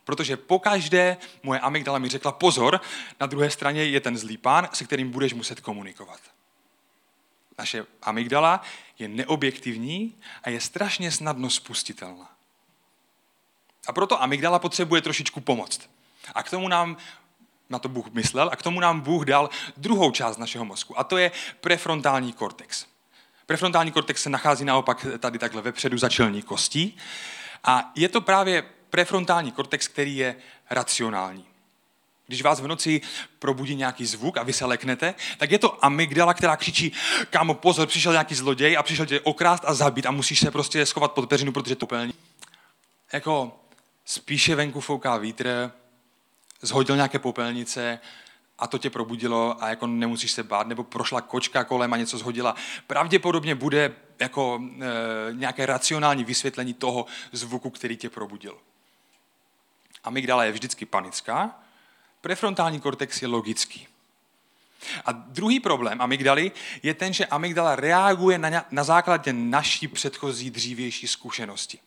Protože 0.10 0.38
pokaždé 0.38 1.18
moje 1.44 1.60
amygdala 1.60 2.00
mi 2.00 2.10
řekla, 2.10 2.32
pozor, 2.32 2.82
na 3.20 3.28
druhé 3.28 3.50
straně 3.50 3.84
je 3.84 4.00
ten 4.00 4.18
zlý 4.18 4.38
pán, 4.38 4.70
se 4.74 4.84
kterým 4.84 5.12
budeš 5.12 5.34
muset 5.34 5.60
komunikovat. 5.60 6.20
naše 7.58 7.86
amygdala, 8.01 8.62
je 9.00 9.08
neobjektivní 9.08 10.16
a 10.44 10.50
je 10.50 10.62
strašně 10.62 11.12
snadno 11.12 11.50
spustitelná. 11.50 12.30
A 13.88 13.94
proto 13.94 14.24
amygdala 14.24 14.60
potřebuje 14.60 15.01
trošičku 15.01 15.42
pomoct. 15.42 15.89
A 16.36 16.44
k 16.44 16.50
tomu 16.50 16.68
nám 16.68 16.98
na 17.70 17.80
to 17.80 17.89
Bůh 17.89 18.12
myslel 18.13 18.50
a 18.54 18.56
k 18.56 18.63
tomu 18.63 18.80
nám 18.80 19.01
Bůh 19.01 19.25
dal 19.25 19.50
druhou 19.78 20.12
část 20.12 20.38
našeho 20.38 20.66
mozku 20.66 21.00
a 21.00 21.04
to 21.04 21.18
je 21.18 21.32
prefrontální 21.62 22.34
kortex. 22.34 22.86
Prefrontální 23.46 23.92
kortex 23.92 24.24
se 24.24 24.30
nachází 24.30 24.66
naopak 24.66 25.06
tady 25.20 25.39
takhle 25.39 25.62
vepředu 25.62 25.98
za 25.98 26.10
čelní 26.10 26.42
kostí 26.42 26.98
a 27.63 27.92
je 27.96 28.10
to 28.10 28.22
právě 28.22 28.78
prefrontální 28.89 29.51
kortex, 29.51 29.88
který 29.88 30.17
je 30.17 30.36
racionální. 30.69 31.46
Když 32.27 32.41
vás 32.41 32.60
v 32.60 32.67
noci 32.67 33.01
probudí 33.39 33.75
nějaký 33.75 34.05
zvuk 34.05 34.38
a 34.38 34.43
vy 34.43 34.53
se 34.53 34.65
leknete, 34.65 35.15
tak 35.38 35.51
je 35.51 35.60
to 35.60 35.86
amygdala, 35.86 36.34
která 36.34 36.55
křičí, 36.55 36.91
kámo, 37.29 37.53
pozor, 37.53 37.88
přišel 37.88 38.12
nějaký 38.12 38.36
zloděj 38.36 38.77
a 38.77 38.84
přišel 38.84 39.05
tě 39.05 39.22
okrást 39.22 39.63
a 39.65 39.74
zabít 39.74 40.05
a 40.05 40.12
musíš 40.12 40.39
se 40.39 40.51
prostě 40.51 40.86
schovat 40.86 41.12
pod 41.12 41.29
peřinu, 41.29 41.51
protože 41.51 41.75
to 41.75 41.86
úplně 41.86 42.13
Jako 43.13 43.60
spíše 44.05 44.55
venku 44.55 44.81
fouká 44.81 45.17
vítr, 45.17 45.72
zhodil 46.62 46.96
nějaké 46.96 47.19
popelnice 47.19 48.00
a 48.60 48.67
to 48.67 48.77
tě 48.77 48.89
probudilo 48.89 49.63
a 49.63 49.69
jako 49.69 49.88
nemusíš 49.88 50.31
se 50.31 50.43
bát, 50.43 50.67
nebo 50.67 50.84
prošla 50.84 51.22
kočka 51.22 51.63
kolem 51.63 51.93
a 51.93 51.98
něco 51.98 52.17
zhodila. 52.17 52.55
Pravděpodobně 52.88 53.55
bude 53.55 53.93
jako 54.19 54.62
e, 54.81 55.34
nějaké 55.34 55.65
racionální 55.65 56.24
vysvětlení 56.24 56.74
toho 56.74 57.05
zvuku, 57.31 57.69
který 57.69 57.98
tě 57.98 58.10
probudil. 58.10 58.58
Amygdala 60.03 60.44
je 60.44 60.51
vždycky 60.51 60.86
panická, 60.86 61.60
prefrontální 62.22 62.79
kortex 62.79 63.22
je 63.22 63.27
logický. 63.27 63.88
A 65.06 65.12
druhý 65.12 65.60
problém 65.60 66.01
amygdaly 66.01 66.51
je 66.84 66.94
ten, 66.94 67.13
že 67.13 67.25
amygdala 67.25 67.75
reaguje 67.75 68.38
na, 68.38 68.65
na 68.72 68.84
základě 68.84 69.34
naší 69.34 69.88
předchozí 69.88 70.51
dřívější 70.51 71.08
zkušenosti. 71.08 71.79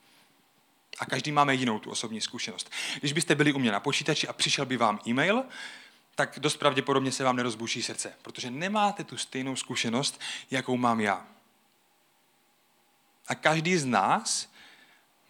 A 0.98 1.06
každý 1.06 1.32
máme 1.32 1.54
jinou 1.54 1.78
tu 1.78 1.90
osobní 1.90 2.20
zkušenost. 2.20 2.70
Když 3.00 3.12
byste 3.12 3.34
byli 3.34 3.52
u 3.52 3.58
mě 3.58 3.72
na 3.72 3.80
počítači 3.80 4.28
a 4.28 4.32
přišel 4.32 4.66
by 4.66 4.76
vám 4.76 5.00
e-mail, 5.06 5.44
tak 6.14 6.38
dost 6.38 6.56
pravděpodobně 6.56 7.12
se 7.12 7.24
vám 7.24 7.36
nerozbuší 7.36 7.82
srdce, 7.82 8.14
protože 8.22 8.50
nemáte 8.50 9.04
tu 9.04 9.16
stejnou 9.16 9.56
zkušenost, 9.56 10.20
jakou 10.50 10.76
mám 10.76 11.00
já. 11.00 11.26
A 13.28 13.34
každý 13.34 13.76
z 13.76 13.84
nás 13.84 14.51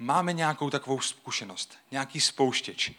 máme 0.03 0.33
nějakou 0.33 0.71
takovou 0.71 1.01
zkušenost, 1.01 1.79
nějaký 1.91 2.21
spouštěč, 2.21 2.93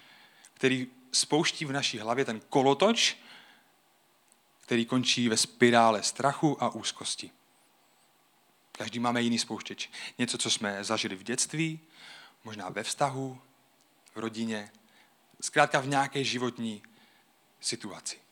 který 0.54 0.88
spouští 1.12 1.66
v 1.66 1.72
naší 1.72 2.00
hlavě 2.00 2.26
ten 2.26 2.40
kolotoč, 2.50 3.18
který 4.62 4.86
končí 4.86 5.30
ve 5.30 5.38
spirále 5.38 6.04
strachu 6.04 6.64
a 6.64 6.70
úzkosti. 6.70 7.32
Každý 8.72 9.00
máme 9.00 9.22
jiný 9.22 9.40
spouštěč. 9.40 9.90
Něco, 10.18 10.38
co 10.38 10.52
jsme 10.52 10.84
zažili 10.84 11.16
v 11.16 11.24
dětství, 11.24 11.80
možná 12.44 12.70
ve 12.70 12.84
vztahu, 12.84 13.42
v 14.16 14.18
rodině, 14.20 14.72
zkrátka 15.42 15.80
v 15.80 15.88
nějaké 15.88 16.24
životní 16.24 16.84
situaci. 17.60 18.23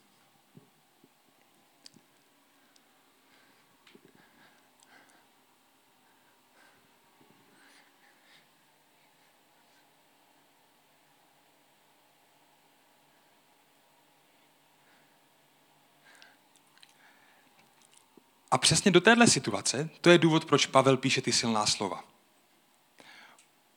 A 18.51 18.57
přesně 18.57 18.91
do 18.91 19.01
téhle 19.01 19.27
situace, 19.27 19.89
to 20.01 20.09
je 20.09 20.17
důvod, 20.17 20.45
proč 20.45 20.65
Pavel 20.65 20.97
píše 20.97 21.21
ty 21.21 21.31
silná 21.31 21.65
slova. 21.65 22.03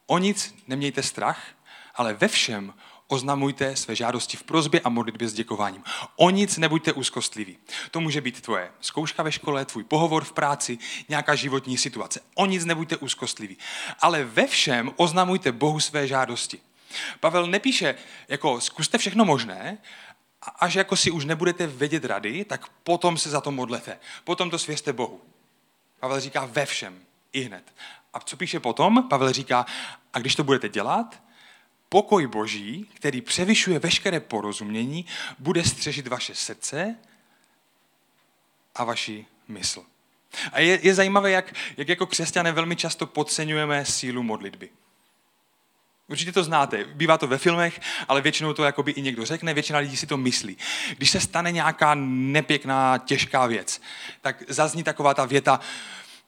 O 0.06 0.18
nic 0.18 0.54
nemějte 0.66 1.02
strach, 1.02 1.40
ale 1.94 2.14
ve 2.14 2.28
všem 2.28 2.74
oznamujte 3.08 3.76
své 3.76 3.94
žádosti 3.94 4.36
v 4.36 4.42
prozbě 4.42 4.80
a 4.80 4.88
modlitbě 4.88 5.28
s 5.28 5.34
děkováním. 5.34 5.82
O 6.16 6.30
nic 6.30 6.58
nebuďte 6.58 6.92
úzkostliví. 6.92 7.58
To 7.90 8.00
může 8.00 8.20
být 8.20 8.40
tvoje 8.40 8.72
zkouška 8.80 9.22
ve 9.22 9.32
škole, 9.32 9.64
tvůj 9.64 9.84
pohovor 9.84 10.24
v 10.24 10.32
práci, 10.32 10.78
nějaká 11.08 11.34
životní 11.34 11.78
situace. 11.78 12.20
O 12.34 12.46
nic 12.46 12.64
nebuďte 12.64 12.96
úzkostliví. 12.96 13.56
Ale 14.00 14.24
ve 14.24 14.46
všem 14.46 14.90
oznamujte 14.96 15.52
Bohu 15.52 15.80
své 15.80 16.06
žádosti. 16.06 16.60
Pavel 17.20 17.46
nepíše, 17.46 17.94
jako 18.28 18.60
zkuste 18.60 18.98
všechno 18.98 19.24
možné, 19.24 19.78
až 20.48 20.74
jako 20.74 20.96
si 20.96 21.10
už 21.10 21.24
nebudete 21.24 21.66
vědět 21.66 22.04
rady, 22.04 22.44
tak 22.44 22.68
potom 22.68 23.18
se 23.18 23.30
za 23.30 23.40
to 23.40 23.50
modlete. 23.50 23.98
Potom 24.24 24.50
to 24.50 24.58
svěřte 24.58 24.92
Bohu. 24.92 25.20
Pavel 26.00 26.20
říká 26.20 26.44
ve 26.44 26.66
všem, 26.66 27.00
i 27.32 27.40
hned. 27.40 27.74
A 28.14 28.20
co 28.20 28.36
píše 28.36 28.60
potom? 28.60 29.08
Pavel 29.08 29.32
říká, 29.32 29.66
a 30.12 30.18
když 30.18 30.34
to 30.34 30.44
budete 30.44 30.68
dělat, 30.68 31.22
pokoj 31.88 32.26
Boží, 32.26 32.90
který 32.94 33.20
převyšuje 33.20 33.78
veškeré 33.78 34.20
porozumění, 34.20 35.06
bude 35.38 35.64
střežit 35.64 36.06
vaše 36.06 36.34
srdce 36.34 36.96
a 38.74 38.84
vaši 38.84 39.26
mysl. 39.48 39.84
A 40.52 40.60
je, 40.60 40.78
je 40.82 40.94
zajímavé, 40.94 41.30
jak, 41.30 41.54
jak 41.76 41.88
jako 41.88 42.06
křesťané 42.06 42.52
velmi 42.52 42.76
často 42.76 43.06
podceňujeme 43.06 43.84
sílu 43.84 44.22
modlitby. 44.22 44.70
Určitě 46.08 46.32
to 46.32 46.44
znáte, 46.44 46.84
bývá 46.84 47.18
to 47.18 47.26
ve 47.26 47.38
filmech, 47.38 47.80
ale 48.08 48.20
většinou 48.20 48.52
to 48.52 48.64
jakoby 48.64 48.92
i 48.92 49.02
někdo 49.02 49.24
řekne, 49.24 49.54
většina 49.54 49.78
lidí 49.78 49.96
si 49.96 50.06
to 50.06 50.16
myslí. 50.16 50.56
Když 50.96 51.10
se 51.10 51.20
stane 51.20 51.52
nějaká 51.52 51.94
nepěkná, 51.94 52.98
těžká 52.98 53.46
věc, 53.46 53.80
tak 54.20 54.42
zazní 54.48 54.82
taková 54.82 55.14
ta 55.14 55.24
věta, 55.24 55.60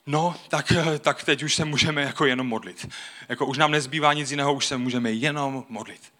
no, 0.06 0.36
tak, 0.48 0.72
tak 1.00 1.24
teď 1.24 1.42
už 1.42 1.54
se 1.54 1.64
můžeme 1.64 2.02
jako 2.02 2.26
jenom 2.26 2.46
modlit. 2.46 2.88
Jako 3.28 3.46
už 3.46 3.58
nám 3.58 3.70
nezbývá 3.70 4.12
nic 4.12 4.30
jiného, 4.30 4.54
už 4.54 4.66
se 4.66 4.76
můžeme 4.76 5.12
jenom 5.12 5.64
modlit. 5.68 6.12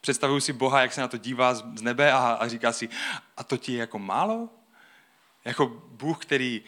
Představuju 0.00 0.40
si 0.40 0.52
Boha, 0.52 0.80
jak 0.80 0.92
se 0.92 1.00
na 1.00 1.08
to 1.08 1.18
dívá 1.18 1.54
z 1.54 1.82
nebe 1.82 2.12
a, 2.12 2.18
a 2.18 2.48
říká 2.48 2.72
si, 2.72 2.88
a 3.36 3.44
to 3.44 3.56
ti 3.56 3.72
je 3.72 3.78
jako 3.78 3.98
málo? 3.98 4.48
Jako 5.44 5.82
Bůh, 5.90 6.18
který, 6.18 6.62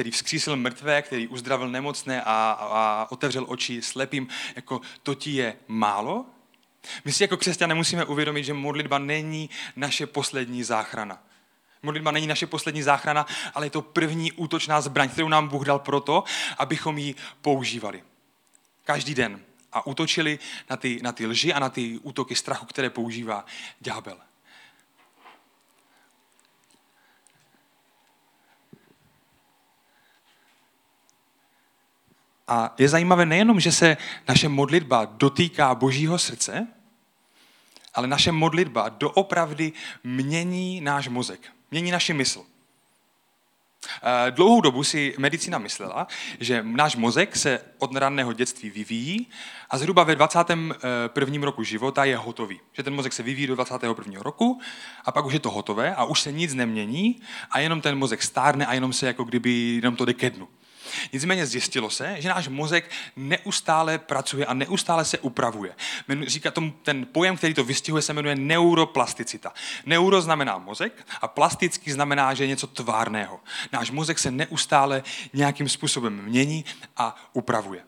který 0.00 0.10
vzkřísil 0.10 0.56
mrtvé, 0.56 1.02
který 1.02 1.28
uzdravil 1.28 1.68
nemocné 1.68 2.22
a, 2.22 2.56
a 2.60 3.06
otevřel 3.10 3.44
oči 3.48 3.82
slepým, 3.82 4.28
jako 4.56 4.80
to 5.02 5.14
ti 5.14 5.30
je 5.30 5.56
málo? 5.68 6.26
My 7.04 7.12
si 7.12 7.22
jako 7.22 7.36
křesťané 7.36 7.74
musíme 7.74 8.04
uvědomit, 8.04 8.44
že 8.44 8.54
modlitba 8.54 8.98
není 8.98 9.50
naše 9.76 10.06
poslední 10.06 10.62
záchrana. 10.62 11.22
Modlitba 11.82 12.10
není 12.10 12.26
naše 12.26 12.46
poslední 12.46 12.82
záchrana, 12.82 13.26
ale 13.54 13.66
je 13.66 13.70
to 13.70 13.82
první 13.82 14.32
útočná 14.32 14.80
zbraň, 14.80 15.08
kterou 15.08 15.28
nám 15.28 15.48
Bůh 15.48 15.64
dal 15.64 15.78
proto, 15.78 16.24
abychom 16.58 16.98
ji 16.98 17.14
používali. 17.40 18.02
Každý 18.84 19.14
den. 19.14 19.40
A 19.72 19.86
útočili 19.86 20.38
na 20.70 20.76
ty, 20.76 21.00
na 21.02 21.12
ty 21.12 21.26
lži 21.26 21.52
a 21.52 21.58
na 21.58 21.68
ty 21.68 21.98
útoky 22.02 22.34
strachu, 22.34 22.66
které 22.66 22.90
používá 22.90 23.44
ďábel. 23.80 24.18
A 32.50 32.74
je 32.78 32.88
zajímavé 32.88 33.26
nejenom, 33.26 33.60
že 33.60 33.72
se 33.72 33.96
naše 34.28 34.48
modlitba 34.48 35.04
dotýká 35.04 35.74
Božího 35.74 36.18
srdce, 36.18 36.66
ale 37.94 38.06
naše 38.06 38.32
modlitba 38.32 38.88
doopravdy 38.88 39.72
mění 40.04 40.80
náš 40.80 41.08
mozek 41.08 41.40
mění 41.70 41.90
naši 41.90 42.12
mysl. 42.12 42.44
Eh, 44.02 44.30
dlouhou 44.30 44.60
dobu 44.60 44.84
si 44.84 45.14
medicína 45.18 45.58
myslela, 45.58 46.06
že 46.40 46.62
náš 46.62 46.96
mozek 46.96 47.36
se 47.36 47.60
od 47.78 47.96
raného 47.96 48.32
dětství 48.32 48.70
vyvíjí 48.70 49.26
a 49.70 49.78
zhruba 49.78 50.04
ve 50.04 50.14
21. 50.14 51.42
roku 51.42 51.62
života 51.62 52.04
je 52.04 52.16
hotový. 52.16 52.60
Že 52.72 52.82
ten 52.82 52.94
mozek 52.94 53.12
se 53.12 53.22
vyvíjí 53.22 53.46
do 53.46 53.54
21. 53.54 54.22
roku 54.22 54.60
a 55.04 55.12
pak 55.12 55.24
už 55.24 55.32
je 55.32 55.40
to 55.40 55.50
hotové 55.50 55.94
a 55.94 56.04
už 56.04 56.20
se 56.20 56.32
nic 56.32 56.54
nemění 56.54 57.20
a 57.50 57.58
jenom 57.58 57.80
ten 57.80 57.98
mozek 57.98 58.22
stárne 58.22 58.66
a 58.66 58.74
jenom 58.74 58.92
se 58.92 59.06
jako 59.06 59.24
kdyby 59.24 59.50
jenom 59.50 59.96
to 59.96 60.04
jde 60.04 60.14
ke 60.14 60.30
dnu. 60.30 60.48
Nicméně 61.12 61.46
zjistilo 61.46 61.90
se, 61.90 62.16
že 62.18 62.28
náš 62.28 62.48
mozek 62.48 62.90
neustále 63.16 63.98
pracuje 63.98 64.46
a 64.46 64.54
neustále 64.54 65.04
se 65.04 65.18
upravuje. 65.18 65.74
Říká 66.26 66.50
tomu, 66.50 66.70
ten 66.82 67.06
pojem, 67.12 67.36
který 67.36 67.54
to 67.54 67.64
vystihuje, 67.64 68.02
se 68.02 68.12
jmenuje 68.12 68.36
neuroplasticita. 68.36 69.52
Neuro 69.86 70.20
znamená 70.20 70.58
mozek 70.58 71.06
a 71.20 71.28
plastický 71.28 71.92
znamená, 71.92 72.34
že 72.34 72.44
je 72.44 72.48
něco 72.48 72.66
tvárného. 72.66 73.40
Náš 73.72 73.90
mozek 73.90 74.18
se 74.18 74.30
neustále 74.30 75.02
nějakým 75.32 75.68
způsobem 75.68 76.22
mění 76.24 76.64
a 76.96 77.16
upravuje. 77.32 77.82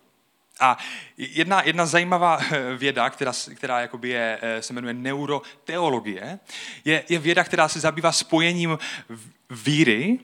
A 0.60 0.78
jedna, 1.16 1.62
jedna 1.62 1.86
zajímavá 1.86 2.38
eh, 2.40 2.76
věda, 2.76 3.10
která, 3.10 3.32
která 3.54 3.80
jakoby 3.80 4.08
je, 4.08 4.38
eh, 4.42 4.62
se 4.62 4.72
jmenuje 4.72 4.94
neuroteologie, 4.94 6.38
je, 6.84 7.04
je 7.08 7.18
věda, 7.18 7.44
která 7.44 7.68
se 7.68 7.80
zabývá 7.80 8.12
spojením 8.12 8.78
víry 9.50 10.18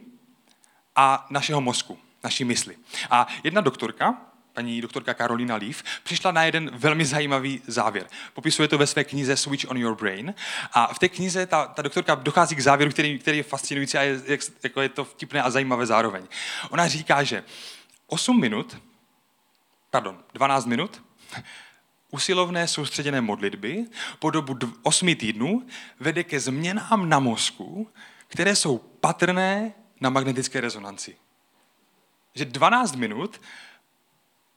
a 0.97 1.27
našeho 1.31 1.61
mozku 1.61 1.99
naší 2.29 2.45
mysli. 2.45 2.77
A 3.11 3.27
jedna 3.45 3.61
doktorka, 3.61 4.15
paní 4.53 4.81
doktorka 4.81 5.15
Karolina 5.15 5.57
Leaf, 5.57 5.83
přišla 6.03 6.31
na 6.33 6.45
jeden 6.45 6.71
velmi 6.75 7.05
zajímavý 7.05 7.63
závěr. 7.67 8.07
Popisuje 8.35 8.69
to 8.69 8.79
ve 8.79 8.87
své 8.87 9.05
knize 9.05 9.37
Switch 9.37 9.71
on 9.71 9.77
Your 9.77 9.97
Brain. 9.97 10.35
A 10.73 10.95
v 10.95 10.99
té 10.99 11.09
knize 11.09 11.47
ta, 11.47 11.67
ta 11.67 11.83
doktorka 11.83 12.15
dochází 12.15 12.57
k 12.57 12.61
závěru, 12.61 12.91
který, 12.91 13.19
který 13.19 13.37
je 13.37 13.43
fascinující 13.43 13.99
a 13.99 14.03
je, 14.03 14.21
jak, 14.25 14.41
jako 14.63 14.81
je 14.81 14.89
to 14.89 15.05
vtipné 15.05 15.43
a 15.43 15.51
zajímavé 15.51 15.87
zároveň. 15.87 16.29
Ona 16.71 16.89
říká, 16.89 17.23
že 17.23 17.45
8 18.07 18.41
minut, 18.41 18.83
pardon, 19.91 20.25
12 20.35 20.67
minut, 20.67 21.03
usilovné 22.11 22.69
soustředěné 22.69 23.21
modlitby 23.21 23.85
po 24.19 24.31
dobu 24.31 24.59
8 24.83 25.15
týdnů 25.15 25.67
vede 26.01 26.25
ke 26.25 26.41
změnám 26.41 27.09
na 27.09 27.19
mozku, 27.19 27.89
které 28.29 28.57
jsou 28.57 28.79
patrné 28.79 29.73
na 30.01 30.11
magnetické 30.11 30.61
rezonanci. 30.61 31.17
Že 32.39 32.45
12 32.45 32.95
minut 32.95 33.41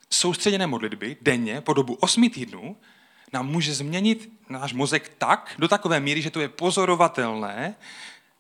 soustředěné 0.10 0.68
modlitby 0.68 1.18
denně 1.22 1.62
po 1.62 1.74
dobu 1.74 1.94
8 1.94 2.30
týdnů 2.30 2.78
nám 3.34 3.48
může 3.48 3.74
změnit 3.74 4.30
náš 4.50 4.74
mozek 4.74 5.12
tak, 5.18 5.56
do 5.58 5.68
takové 5.68 6.00
míry, 6.00 6.22
že 6.22 6.30
to 6.30 6.40
je 6.40 6.50
pozorovatelné 6.50 7.76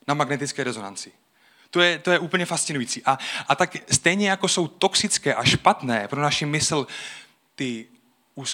na 0.07 0.13
magnetické 0.13 0.63
rezonanci. 0.63 1.11
To 1.69 1.81
je, 1.81 1.99
to 1.99 2.11
je 2.11 2.19
úplně 2.19 2.45
fascinující. 2.45 3.03
A, 3.05 3.17
a 3.47 3.55
tak 3.55 3.75
stejně 3.91 4.29
jako 4.29 4.47
jsou 4.47 4.67
toxické 4.67 5.35
a 5.35 5.43
špatné 5.43 6.07
pro 6.07 6.21
naši 6.21 6.45
mysl 6.45 6.87
ty, 7.55 7.87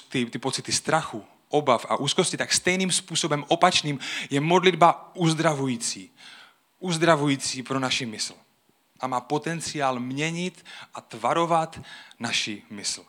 ty, 0.08 0.26
ty 0.26 0.38
pocity 0.38 0.72
strachu, 0.72 1.24
obav 1.48 1.86
a 1.88 1.96
úzkosti, 1.96 2.36
tak 2.36 2.52
stejným 2.52 2.92
způsobem 2.92 3.44
opačným 3.48 3.98
je 4.30 4.40
modlitba 4.40 5.10
uzdravující. 5.14 6.10
Uzdravující 6.78 7.62
pro 7.62 7.78
naši 7.78 8.06
mysl. 8.06 8.34
A 9.00 9.06
má 9.06 9.20
potenciál 9.20 10.00
měnit 10.00 10.64
a 10.94 11.00
tvarovat 11.00 11.80
naši 12.18 12.62
mysl. 12.70 13.04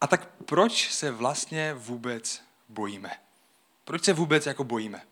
A 0.00 0.06
tak 0.06 0.28
proč 0.44 0.90
se 0.90 1.10
vlastně 1.10 1.74
vůbec 1.74 2.42
bojíme? 2.68 3.10
Proč 3.84 4.04
se 4.04 4.12
vůbec 4.12 4.46
jako 4.46 4.64
bojíme? 4.64 5.02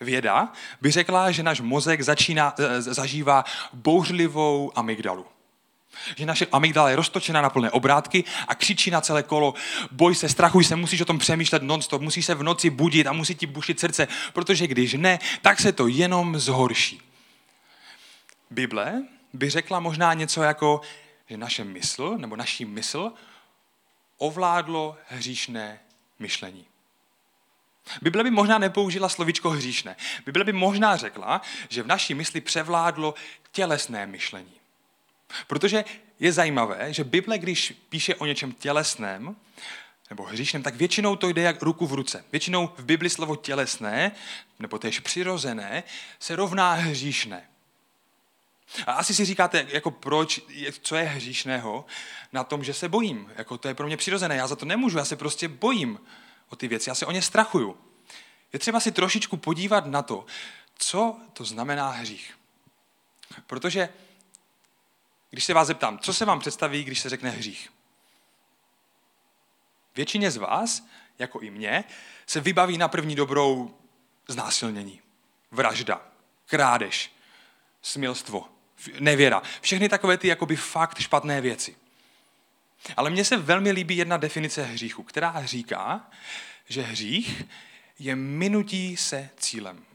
Věda 0.00 0.52
by 0.80 0.90
řekla, 0.90 1.30
že 1.30 1.42
náš 1.42 1.60
mozek 1.60 2.02
začíná, 2.02 2.54
e, 2.58 2.82
zažívá 2.82 3.44
bouřlivou 3.72 4.72
amygdalu. 4.78 5.26
Že 6.16 6.26
naše 6.26 6.46
amygdala 6.52 6.90
je 6.90 6.96
roztočená 6.96 7.42
na 7.42 7.50
plné 7.50 7.70
obrátky 7.70 8.24
a 8.48 8.54
křičí 8.54 8.90
na 8.90 9.00
celé 9.00 9.22
kolo, 9.22 9.54
boj 9.90 10.14
se, 10.14 10.28
strachuj 10.28 10.64
se, 10.64 10.76
musíš 10.76 11.00
o 11.00 11.04
tom 11.04 11.18
přemýšlet 11.18 11.62
nonstop, 11.62 12.02
musíš 12.02 12.26
se 12.26 12.34
v 12.34 12.42
noci 12.42 12.70
budit 12.70 13.06
a 13.06 13.12
musí 13.12 13.34
ti 13.34 13.46
bušit 13.46 13.80
srdce, 13.80 14.08
protože 14.32 14.66
když 14.66 14.94
ne, 14.94 15.18
tak 15.42 15.60
se 15.60 15.72
to 15.72 15.86
jenom 15.88 16.38
zhorší. 16.38 17.00
Bible 18.50 19.02
by 19.32 19.50
řekla 19.50 19.80
možná 19.80 20.14
něco 20.14 20.42
jako, 20.42 20.80
že 21.28 21.36
naše 21.36 21.64
mysl, 21.64 22.14
nebo 22.18 22.36
naší 22.36 22.64
mysl, 22.64 23.12
ovládlo 24.18 24.96
hříšné 25.08 25.80
myšlení. 26.18 26.64
Bible 28.02 28.24
by 28.24 28.30
možná 28.30 28.58
nepoužila 28.58 29.08
slovičko 29.08 29.50
hříšné. 29.50 29.96
Bible 30.26 30.44
by 30.44 30.52
možná 30.52 30.96
řekla, 30.96 31.40
že 31.68 31.82
v 31.82 31.86
naší 31.86 32.14
mysli 32.14 32.40
převládlo 32.40 33.14
tělesné 33.52 34.06
myšlení. 34.06 34.57
Protože 35.46 35.84
je 36.20 36.32
zajímavé, 36.32 36.92
že 36.92 37.04
Bible, 37.04 37.38
když 37.38 37.74
píše 37.88 38.14
o 38.14 38.26
něčem 38.26 38.52
tělesném 38.52 39.36
nebo 40.10 40.22
hříšném, 40.22 40.62
tak 40.62 40.74
většinou 40.74 41.16
to 41.16 41.28
jde 41.28 41.42
jak 41.42 41.62
ruku 41.62 41.86
v 41.86 41.92
ruce. 41.92 42.24
Většinou 42.32 42.72
v 42.76 42.84
Bibli 42.84 43.10
slovo 43.10 43.36
tělesné, 43.36 44.12
nebo 44.58 44.78
též 44.78 45.00
přirozené, 45.00 45.82
se 46.18 46.36
rovná 46.36 46.72
hříšné. 46.72 47.48
A 48.86 48.92
asi 48.92 49.14
si 49.14 49.24
říkáte, 49.24 49.66
jako 49.68 49.90
proč, 49.90 50.40
co 50.82 50.96
je 50.96 51.04
hříšného 51.04 51.84
na 52.32 52.44
tom, 52.44 52.64
že 52.64 52.74
se 52.74 52.88
bojím. 52.88 53.32
Jako 53.36 53.58
to 53.58 53.68
je 53.68 53.74
pro 53.74 53.86
mě 53.86 53.96
přirozené, 53.96 54.36
já 54.36 54.46
za 54.46 54.56
to 54.56 54.66
nemůžu, 54.66 54.98
já 54.98 55.04
se 55.04 55.16
prostě 55.16 55.48
bojím 55.48 56.00
o 56.48 56.56
ty 56.56 56.68
věci, 56.68 56.90
já 56.90 56.94
se 56.94 57.06
o 57.06 57.12
ně 57.12 57.22
strachuju. 57.22 57.76
Je 58.52 58.58
třeba 58.58 58.80
si 58.80 58.92
trošičku 58.92 59.36
podívat 59.36 59.86
na 59.86 60.02
to, 60.02 60.26
co 60.78 61.16
to 61.32 61.44
znamená 61.44 61.90
hřích. 61.90 62.34
Protože 63.46 63.88
když 65.30 65.44
se 65.44 65.54
vás 65.54 65.66
zeptám, 65.66 65.98
co 65.98 66.14
se 66.14 66.24
vám 66.24 66.40
představí, 66.40 66.84
když 66.84 67.00
se 67.00 67.08
řekne 67.08 67.30
hřích? 67.30 67.72
Většině 69.96 70.30
z 70.30 70.36
vás, 70.36 70.86
jako 71.18 71.40
i 71.40 71.50
mě, 71.50 71.84
se 72.26 72.40
vybaví 72.40 72.78
na 72.78 72.88
první 72.88 73.14
dobrou 73.14 73.78
znásilnění, 74.28 75.00
vražda, 75.50 76.02
krádež, 76.46 77.12
smilstvo, 77.82 78.48
nevěra. 79.00 79.42
Všechny 79.60 79.88
takové 79.88 80.16
ty 80.16 80.28
jakoby 80.28 80.56
fakt 80.56 80.98
špatné 80.98 81.40
věci. 81.40 81.76
Ale 82.96 83.10
mně 83.10 83.24
se 83.24 83.36
velmi 83.36 83.70
líbí 83.70 83.96
jedna 83.96 84.16
definice 84.16 84.62
hříchu, 84.62 85.02
která 85.02 85.46
říká, 85.46 86.10
že 86.68 86.82
hřích 86.82 87.44
je 87.98 88.16
minutí 88.16 88.96
se 88.96 89.30
cílem. 89.36 89.87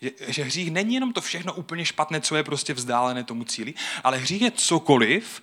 Že, 0.00 0.10
že 0.28 0.44
hřích 0.44 0.70
není 0.70 0.94
jenom 0.94 1.12
to 1.12 1.20
všechno 1.20 1.52
úplně 1.52 1.84
špatné, 1.84 2.20
co 2.20 2.36
je 2.36 2.44
prostě 2.44 2.74
vzdálené 2.74 3.24
tomu 3.24 3.44
cíli, 3.44 3.74
ale 4.04 4.18
hřích 4.18 4.42
je 4.42 4.50
cokoliv, 4.50 5.42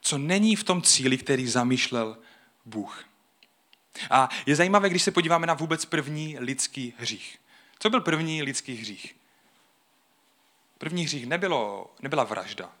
co 0.00 0.18
není 0.18 0.56
v 0.56 0.64
tom 0.64 0.82
cíli, 0.82 1.18
který 1.18 1.46
zamýšlel 1.46 2.18
Bůh. 2.64 3.04
A 4.10 4.28
je 4.46 4.56
zajímavé, 4.56 4.88
když 4.88 5.02
se 5.02 5.10
podíváme 5.10 5.46
na 5.46 5.54
vůbec 5.54 5.84
první 5.84 6.36
lidský 6.38 6.94
hřích. 6.98 7.38
Co 7.78 7.90
byl 7.90 8.00
první 8.00 8.42
lidský 8.42 8.74
hřích? 8.74 9.16
První 10.78 11.04
hřích 11.04 11.26
nebylo, 11.26 11.94
nebyla 12.02 12.24
vražda. 12.24 12.72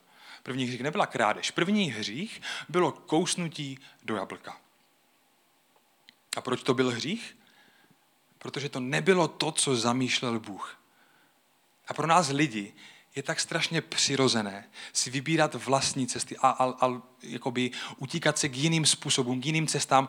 První 0.42 0.64
hřích 0.64 0.80
nebyla 0.80 1.06
krádež. 1.06 1.50
První 1.50 1.90
hřích 1.90 2.42
bylo 2.68 2.92
kousnutí 2.92 3.78
do 4.02 4.16
jablka. 4.16 4.56
A 6.36 6.40
proč 6.40 6.62
to 6.62 6.74
byl 6.74 6.90
hřích? 6.90 7.36
Protože 8.38 8.68
to 8.68 8.80
nebylo 8.80 9.28
to, 9.28 9.52
co 9.52 9.76
zamýšlel 9.76 10.40
Bůh. 10.40 10.81
A 11.92 11.94
pro 11.94 12.06
nás 12.06 12.28
lidi 12.28 12.72
je 13.16 13.22
tak 13.22 13.40
strašně 13.40 13.80
přirozené 13.80 14.64
si 14.92 15.10
vybírat 15.10 15.54
vlastní 15.54 16.06
cesty 16.06 16.36
a, 16.36 16.48
a, 16.48 16.86
a 16.86 17.02
jakoby 17.22 17.70
utíkat 17.96 18.38
se 18.38 18.48
k 18.48 18.56
jiným 18.56 18.86
způsobům, 18.86 19.40
k 19.40 19.46
jiným 19.46 19.66
cestám 19.66 20.08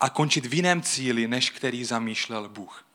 a 0.00 0.10
končit 0.10 0.46
v 0.46 0.54
jiném 0.54 0.82
cíli, 0.82 1.28
než 1.28 1.50
který 1.50 1.84
zamýšlel 1.84 2.48
Bůh. 2.48 2.86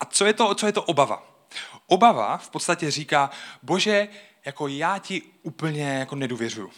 A 0.00 0.04
co 0.04 0.26
je 0.26 0.32
to, 0.32 0.54
co 0.54 0.66
je 0.66 0.72
to 0.72 0.82
obava? 0.82 1.46
Obava 1.86 2.36
v 2.36 2.50
podstatě 2.50 2.90
říká, 2.90 3.30
bože, 3.62 4.08
jako 4.48 4.68
já 4.68 4.98
ti 4.98 5.22
úplně 5.42 5.82
jako 5.82 6.16
nedůvěřuju. 6.16 6.70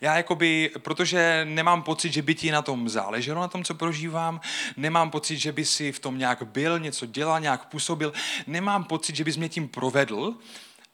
Já 0.00 0.16
jakoby, 0.16 0.70
protože 0.78 1.44
nemám 1.44 1.82
pocit, 1.82 2.12
že 2.12 2.22
by 2.22 2.34
ti 2.34 2.50
na 2.50 2.62
tom 2.62 2.88
záleželo, 2.88 3.40
na 3.40 3.48
tom, 3.48 3.64
co 3.64 3.74
prožívám, 3.74 4.40
nemám 4.76 5.10
pocit, 5.10 5.36
že 5.36 5.52
by 5.52 5.64
si 5.64 5.92
v 5.92 5.98
tom 5.98 6.18
nějak 6.18 6.42
byl, 6.42 6.78
něco 6.78 7.06
dělal, 7.06 7.40
nějak 7.40 7.68
působil, 7.68 8.12
nemám 8.46 8.84
pocit, 8.84 9.16
že 9.16 9.24
bys 9.24 9.36
mě 9.36 9.48
tím 9.48 9.68
provedl 9.68 10.34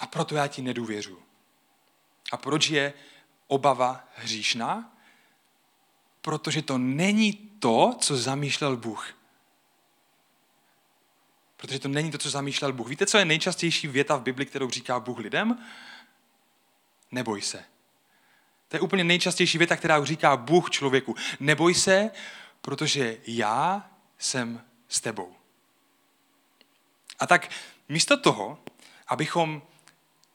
a 0.00 0.06
proto 0.06 0.34
já 0.34 0.46
ti 0.46 0.62
nedůvěřuju. 0.62 1.18
A 2.32 2.36
proč 2.36 2.70
je 2.70 2.92
obava 3.46 4.04
hříšná? 4.16 4.92
Protože 6.20 6.62
to 6.62 6.78
není 6.78 7.32
to, 7.58 7.94
co 7.98 8.16
zamýšlel 8.16 8.76
Bůh. 8.76 9.14
Protože 11.56 11.78
to 11.78 11.88
není 11.88 12.10
to, 12.10 12.18
co 12.18 12.30
zamýšlel 12.30 12.72
Bůh. 12.72 12.88
Víte, 12.88 13.06
co 13.06 13.18
je 13.18 13.24
nejčastější 13.24 13.88
věta 13.88 14.16
v 14.16 14.22
Bibli, 14.22 14.46
kterou 14.46 14.70
říká 14.70 15.00
Bůh 15.00 15.18
lidem? 15.18 15.58
Neboj 17.14 17.42
se. 17.42 17.64
To 18.68 18.76
je 18.76 18.80
úplně 18.80 19.04
nejčastější 19.04 19.58
věta, 19.58 19.76
která 19.76 20.04
říká 20.04 20.36
Bůh 20.36 20.70
člověku. 20.70 21.14
Neboj 21.40 21.74
se, 21.74 22.10
protože 22.60 23.16
já 23.26 23.90
jsem 24.18 24.62
s 24.88 25.00
tebou. 25.00 25.34
A 27.18 27.26
tak 27.26 27.50
místo 27.88 28.16
toho, 28.16 28.58
abychom 29.08 29.62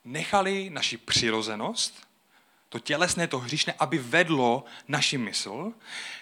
nechali 0.05 0.69
naši 0.69 0.97
přirozenost, 0.97 2.07
to 2.69 2.79
tělesné, 2.79 3.27
to 3.27 3.39
hříšné, 3.39 3.73
aby 3.79 3.97
vedlo 3.97 4.65
naši 4.87 5.17
mysl, 5.17 5.73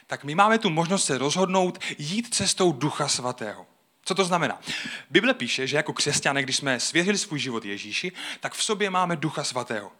tak 0.08 0.24
my 0.24 0.36
máme 0.36 0.60
tu 0.60 0.70
možnost 0.70 1.06
se 1.06 1.18
rozhodnout 1.18 1.80
jít 1.98 2.34
cestou 2.36 2.72
Ducha 2.72 3.08
Svatého. 3.08 3.66
Co 4.04 4.16
to 4.16 4.26
znamená? 4.26 4.62
Bible 5.10 5.34
píše, 5.34 5.68
že 5.68 5.78
jako 5.78 5.94
křesťané, 5.94 6.44
když 6.44 6.56
jsme 6.56 6.80
svěřili 6.80 7.18
svůj 7.18 7.40
život 7.40 7.66
Ježíši, 7.66 8.12
tak 8.40 8.54
v 8.54 8.64
sobě 8.64 8.90
máme 8.90 9.16
Ducha 9.16 9.44
Svatého. 9.44 9.92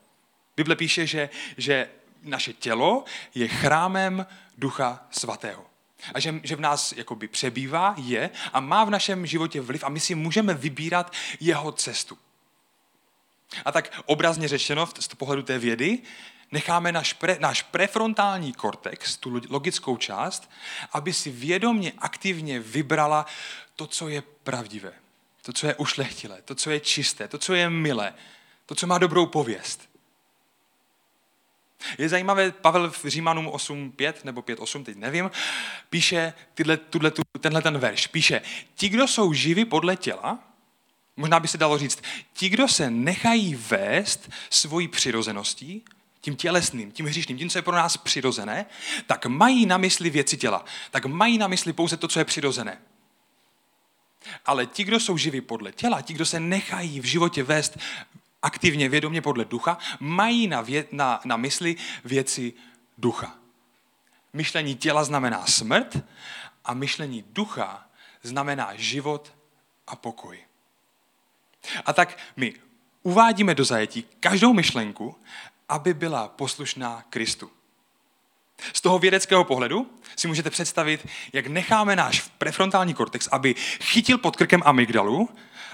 Bible 0.58 0.76
píše, 0.76 1.08
že, 1.08 1.30
že 1.58 1.90
naše 2.24 2.54
tělo 2.54 3.04
je 3.36 3.48
chrámem 3.48 4.26
Ducha 4.58 5.08
Svatého. 5.12 5.66
A 6.14 6.20
že, 6.20 6.36
že 6.44 6.56
v 6.56 6.60
nás 6.60 6.92
jakoby 6.92 7.28
přebývá, 7.28 7.96
je 7.98 8.30
a 8.54 8.60
má 8.60 8.84
v 8.84 8.90
našem 8.90 9.26
životě 9.26 9.62
vliv 9.62 9.84
a 9.84 9.90
my 9.90 10.00
si 10.00 10.16
můžeme 10.16 10.54
vybírat 10.54 11.14
jeho 11.40 11.72
cestu. 11.72 12.18
A 13.66 13.72
tak 13.72 14.02
obrazně 14.06 14.48
řečeno, 14.48 14.90
z 15.00 15.08
pohledu 15.08 15.44
té 15.44 15.60
vědy, 15.60 16.00
necháme 16.52 16.92
náš, 16.92 17.14
pre, 17.14 17.38
náš 17.40 17.62
prefrontální 17.62 18.54
kortex, 18.54 19.18
tu 19.18 19.42
logickou 19.50 19.98
část, 19.98 20.50
aby 20.92 21.14
si 21.14 21.32
vědomně, 21.32 21.94
aktivně 21.98 22.60
vybrala 22.60 23.26
to, 23.76 23.88
co 23.88 24.08
je 24.08 24.24
pravdivé, 24.44 24.94
to, 25.42 25.54
co 25.54 25.68
je 25.68 25.76
ušlechtilé, 25.76 26.42
to, 26.42 26.56
co 26.56 26.72
je 26.72 26.80
čisté, 26.80 27.28
to, 27.28 27.38
co 27.38 27.54
je 27.54 27.70
milé, 27.70 28.14
to, 28.66 28.76
co 28.76 28.88
má 28.88 28.98
dobrou 28.98 29.26
pověst. 29.26 29.90
Je 31.98 32.10
zajímavé, 32.10 32.52
Pavel 32.52 32.92
v 32.92 33.06
Římanům 33.06 33.48
8.5 33.48 34.14
nebo 34.24 34.42
5.8, 34.42 34.84
teď 34.84 34.98
nevím, 34.98 35.32
píše 35.90 36.34
tyhle, 36.54 36.78
tuhle, 36.78 37.12
tenhle 37.40 37.62
ten 37.62 37.78
verš. 37.78 38.08
Píše, 38.08 38.42
ti, 38.76 38.90
kdo 38.90 39.08
jsou 39.08 39.34
živi 39.34 39.66
podle 39.66 39.96
těla, 39.96 40.40
možná 41.18 41.40
by 41.40 41.48
se 41.48 41.58
dalo 41.58 41.78
říct, 41.78 42.02
ti, 42.34 42.50
kdo 42.50 42.68
se 42.68 42.90
nechají 42.90 43.56
vést 43.56 44.30
svojí 44.50 44.88
přirozeností, 44.88 45.84
tím 46.22 46.36
tělesným, 46.36 46.92
tím 46.92 47.06
hříšným, 47.06 47.38
tím, 47.38 47.50
co 47.50 47.58
je 47.58 47.62
pro 47.62 47.76
nás 47.76 47.98
přirozené, 47.98 48.66
tak 49.06 49.26
mají 49.26 49.66
na 49.66 49.78
mysli 49.78 50.10
věci 50.10 50.38
těla. 50.38 50.66
Tak 50.92 51.06
mají 51.06 51.38
na 51.38 51.48
mysli 51.48 51.74
pouze 51.74 51.98
to, 51.98 52.08
co 52.08 52.20
je 52.20 52.26
přirozené. 52.26 52.82
Ale 54.46 54.66
ti, 54.66 54.84
kdo 54.84 55.00
jsou 55.00 55.18
živí 55.18 55.42
podle 55.42 55.72
těla, 55.72 56.02
ti, 56.02 56.14
kdo 56.14 56.26
se 56.26 56.40
nechají 56.40 57.00
v 57.00 57.06
životě 57.06 57.44
vést 57.44 57.78
aktivně, 58.42 58.90
vědomě 58.90 59.22
podle 59.22 59.46
ducha, 59.46 59.78
mají 60.00 60.48
na, 60.48 60.62
vě, 60.62 60.86
na, 60.92 61.20
na 61.26 61.38
mysli 61.38 61.76
věci 62.04 62.54
ducha. 62.98 63.36
Myšlení 64.34 64.76
těla 64.76 65.04
znamená 65.04 65.46
smrt 65.46 65.98
a 66.66 66.74
myšlení 66.74 67.26
ducha 67.30 67.88
znamená 68.24 68.72
život 68.76 69.34
a 69.88 69.96
pokoj. 69.96 70.40
A 71.86 71.94
tak 71.94 72.18
my 72.36 72.54
uvádíme 73.04 73.56
do 73.56 73.66
zajetí 73.66 74.06
každou 74.20 74.54
myšlenku, 74.54 75.16
aby 75.70 75.94
byla 75.94 76.28
poslušná 76.28 77.04
Kristu. 77.10 77.52
Z 78.74 78.82
toho 78.82 79.00
vědeckého 79.00 79.44
pohledu 79.44 79.92
si 80.16 80.28
můžete 80.28 80.50
představit, 80.50 81.08
jak 81.34 81.48
necháme 81.48 81.96
náš 81.96 82.22
prefrontální 82.38 82.94
kortex, 82.94 83.30
aby 83.32 83.56
chytil 83.82 84.18
pod 84.18 84.36
krkem 84.36 84.62
amygdalu 84.66 85.30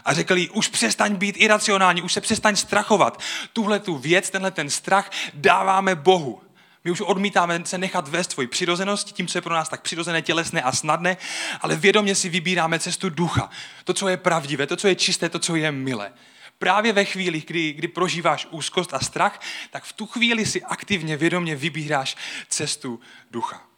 a 0.05 0.13
řekl 0.13 0.37
jí, 0.37 0.49
už 0.49 0.67
přestaň 0.67 1.15
být 1.15 1.35
iracionální, 1.37 2.01
už 2.01 2.13
se 2.13 2.21
přestaň 2.21 2.55
strachovat. 2.55 3.19
Tuhle 3.53 3.79
tu 3.79 3.97
věc, 3.97 4.29
tenhle 4.29 4.51
ten 4.51 4.69
strach 4.69 5.09
dáváme 5.33 5.95
Bohu. 5.95 6.41
My 6.83 6.91
už 6.91 7.01
odmítáme 7.01 7.61
se 7.65 7.77
nechat 7.77 8.07
vést 8.07 8.31
svoji 8.31 8.47
přirozenost, 8.47 9.11
tím, 9.11 9.27
co 9.27 9.37
je 9.37 9.41
pro 9.41 9.53
nás 9.53 9.69
tak 9.69 9.81
přirozené, 9.81 10.21
tělesné 10.21 10.61
a 10.61 10.71
snadné, 10.71 11.17
ale 11.61 11.75
vědomě 11.75 12.15
si 12.15 12.29
vybíráme 12.29 12.79
cestu 12.79 13.09
ducha. 13.09 13.49
To, 13.83 13.93
co 13.93 14.07
je 14.07 14.17
pravdivé, 14.17 14.67
to, 14.67 14.75
co 14.75 14.87
je 14.87 14.95
čisté, 14.95 15.29
to, 15.29 15.39
co 15.39 15.55
je 15.55 15.71
milé. 15.71 16.13
Právě 16.59 16.93
ve 16.93 17.05
chvíli, 17.05 17.43
kdy, 17.47 17.73
kdy 17.73 17.87
prožíváš 17.87 18.47
úzkost 18.51 18.93
a 18.93 18.99
strach, 18.99 19.41
tak 19.71 19.83
v 19.83 19.93
tu 19.93 20.05
chvíli 20.05 20.45
si 20.45 20.63
aktivně, 20.63 21.17
vědomě 21.17 21.55
vybíráš 21.55 22.15
cestu 22.49 22.99
ducha. 23.31 23.72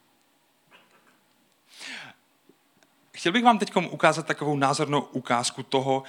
Chtěl 3.16 3.32
bych 3.32 3.44
vám 3.44 3.60
teď 3.60 3.76
ukázat 3.76 4.26
takovou 4.26 4.58
názornou 4.58 5.02
ukázku 5.02 5.64
toho, 5.64 6.04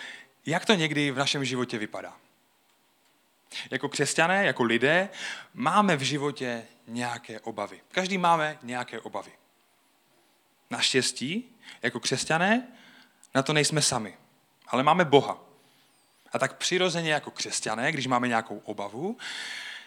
jak 0.46 0.64
to 0.64 0.74
někdy 0.74 1.10
v 1.10 1.18
našem 1.18 1.44
životě 1.44 1.78
vypadá. 1.78 2.16
Jako 3.70 3.88
křesťané, 3.88 4.44
jako 4.46 4.62
lidé, 4.62 5.08
máme 5.54 5.96
v 5.96 6.00
životě 6.00 6.64
nějaké 6.88 7.40
obavy. 7.40 7.80
Každý 7.92 8.18
máme 8.18 8.58
nějaké 8.62 9.00
obavy. 9.00 9.32
Naštěstí, 10.70 11.56
jako 11.82 12.00
křesťané, 12.00 12.66
na 13.34 13.42
to 13.42 13.52
nejsme 13.52 13.82
sami. 13.82 14.16
Ale 14.68 14.82
máme 14.82 15.04
Boha. 15.04 15.38
A 16.32 16.38
tak 16.38 16.56
přirozeně 16.56 17.12
jako 17.12 17.30
křesťané, 17.30 17.92
když 17.92 18.06
máme 18.06 18.28
nějakou 18.28 18.58
obavu, 18.58 19.18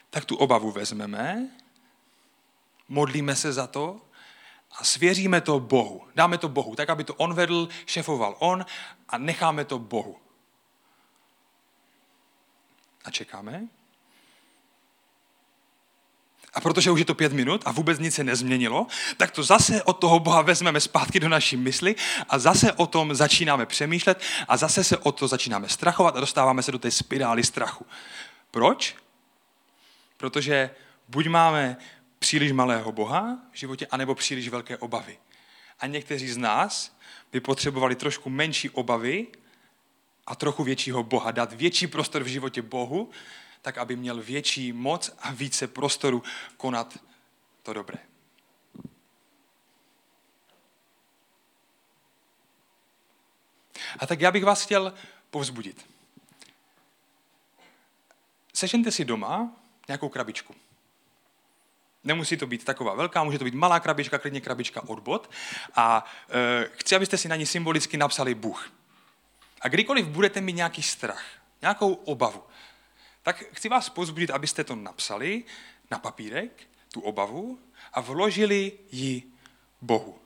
tak 0.10 0.26
tu 0.26 0.36
obavu 0.36 0.72
vezmeme, 0.72 1.50
modlíme 2.88 3.36
se 3.36 3.54
za 3.54 3.68
to 3.68 4.02
a 4.72 4.84
svěříme 4.84 5.42
to 5.42 5.60
Bohu. 5.60 6.02
Dáme 6.16 6.38
to 6.38 6.50
Bohu, 6.50 6.76
tak 6.76 6.90
aby 6.90 7.04
to 7.04 7.14
on 7.14 7.34
vedl, 7.34 7.70
šefoval 7.86 8.36
on 8.40 8.66
a 9.10 9.18
necháme 9.18 9.66
to 9.66 9.80
Bohu. 9.80 10.18
A 13.06 13.12
čekáme. 13.12 13.68
A 16.54 16.62
protože 16.62 16.92
už 16.92 17.00
je 17.00 17.06
to 17.06 17.16
pět 17.16 17.34
minut 17.34 17.62
a 17.66 17.72
vůbec 17.72 18.00
nic 18.00 18.16
se 18.16 18.24
nezměnilo, 18.24 18.88
tak 19.18 19.32
to 19.32 19.44
zase 19.44 19.84
od 19.84 19.94
toho 19.94 20.20
Boha 20.20 20.42
vezmeme 20.42 20.80
zpátky 20.80 21.20
do 21.20 21.30
naší 21.30 21.58
mysli 21.58 21.96
a 22.30 22.40
zase 22.40 22.74
o 22.74 22.88
tom 22.88 23.16
začínáme 23.16 23.66
přemýšlet 23.66 24.22
a 24.48 24.58
zase 24.58 24.84
se 24.84 24.98
o 24.98 25.12
to 25.12 25.28
začínáme 25.28 25.70
strachovat 25.70 26.16
a 26.16 26.20
dostáváme 26.20 26.64
se 26.64 26.72
do 26.72 26.80
té 26.80 26.92
spirály 26.92 27.44
strachu. 27.44 27.86
Proč? 28.52 28.96
Protože 30.18 30.70
buď 31.08 31.28
máme 31.28 31.78
příliš 32.30 32.52
malého 32.52 32.92
Boha 32.92 33.40
v 33.52 33.58
životě, 33.58 33.88
anebo 33.88 34.16
příliš 34.16 34.50
velké 34.50 34.78
obavy. 34.78 35.20
A 35.80 35.88
někteří 35.88 36.30
z 36.30 36.38
nás 36.38 36.98
by 37.32 37.40
potřebovali 37.40 37.96
trošku 37.96 38.30
menší 38.30 38.70
obavy 38.70 39.28
a 40.28 40.36
trochu 40.36 40.64
většího 40.64 41.04
Boha, 41.04 41.32
dát 41.32 41.54
větší 41.54 41.88
prostor 41.88 42.24
v 42.24 42.28
životě 42.28 42.62
Bohu, 42.62 43.10
tak 43.62 43.78
aby 43.78 43.96
měl 43.96 44.22
větší 44.22 44.74
moc 44.74 45.12
a 45.20 45.32
více 45.32 45.68
prostoru 45.68 46.24
konat 46.58 47.00
to 47.64 47.74
dobré. 47.74 48.00
A 54.00 54.06
tak 54.08 54.22
já 54.22 54.32
bych 54.32 54.46
vás 54.46 54.64
chtěl 54.64 54.94
povzbudit. 55.30 55.86
Sežente 58.54 58.92
si 58.92 59.06
doma 59.06 59.52
nějakou 59.88 60.10
krabičku. 60.10 60.69
Nemusí 62.10 62.38
to 62.38 62.48
být 62.48 62.66
taková 62.66 62.94
velká, 62.94 63.24
může 63.24 63.40
to 63.40 63.46
být 63.46 63.54
malá 63.54 63.80
krabička, 63.80 64.18
klidně 64.18 64.42
krabička 64.42 64.82
od 64.88 65.00
bod. 65.00 65.32
A 65.76 66.06
e, 66.30 66.70
chci, 66.74 66.96
abyste 66.96 67.18
si 67.18 67.28
na 67.28 67.36
ní 67.36 67.46
symbolicky 67.46 67.98
napsali 67.98 68.36
Bůh. 68.36 68.72
A 69.62 69.68
kdykoliv 69.68 70.08
budete 70.08 70.42
mít 70.42 70.56
nějaký 70.56 70.84
strach, 70.84 71.24
nějakou 71.62 71.94
obavu, 71.94 72.44
tak 73.24 73.44
chci 73.54 73.70
vás 73.70 73.90
pozbudit, 73.90 74.30
abyste 74.30 74.64
to 74.64 74.76
napsali 74.76 75.44
na 75.92 76.00
papírek, 76.00 76.52
tu 76.94 77.02
obavu, 77.02 77.60
a 77.94 78.02
vložili 78.02 78.72
ji 78.92 79.24
Bohu. 79.82 80.20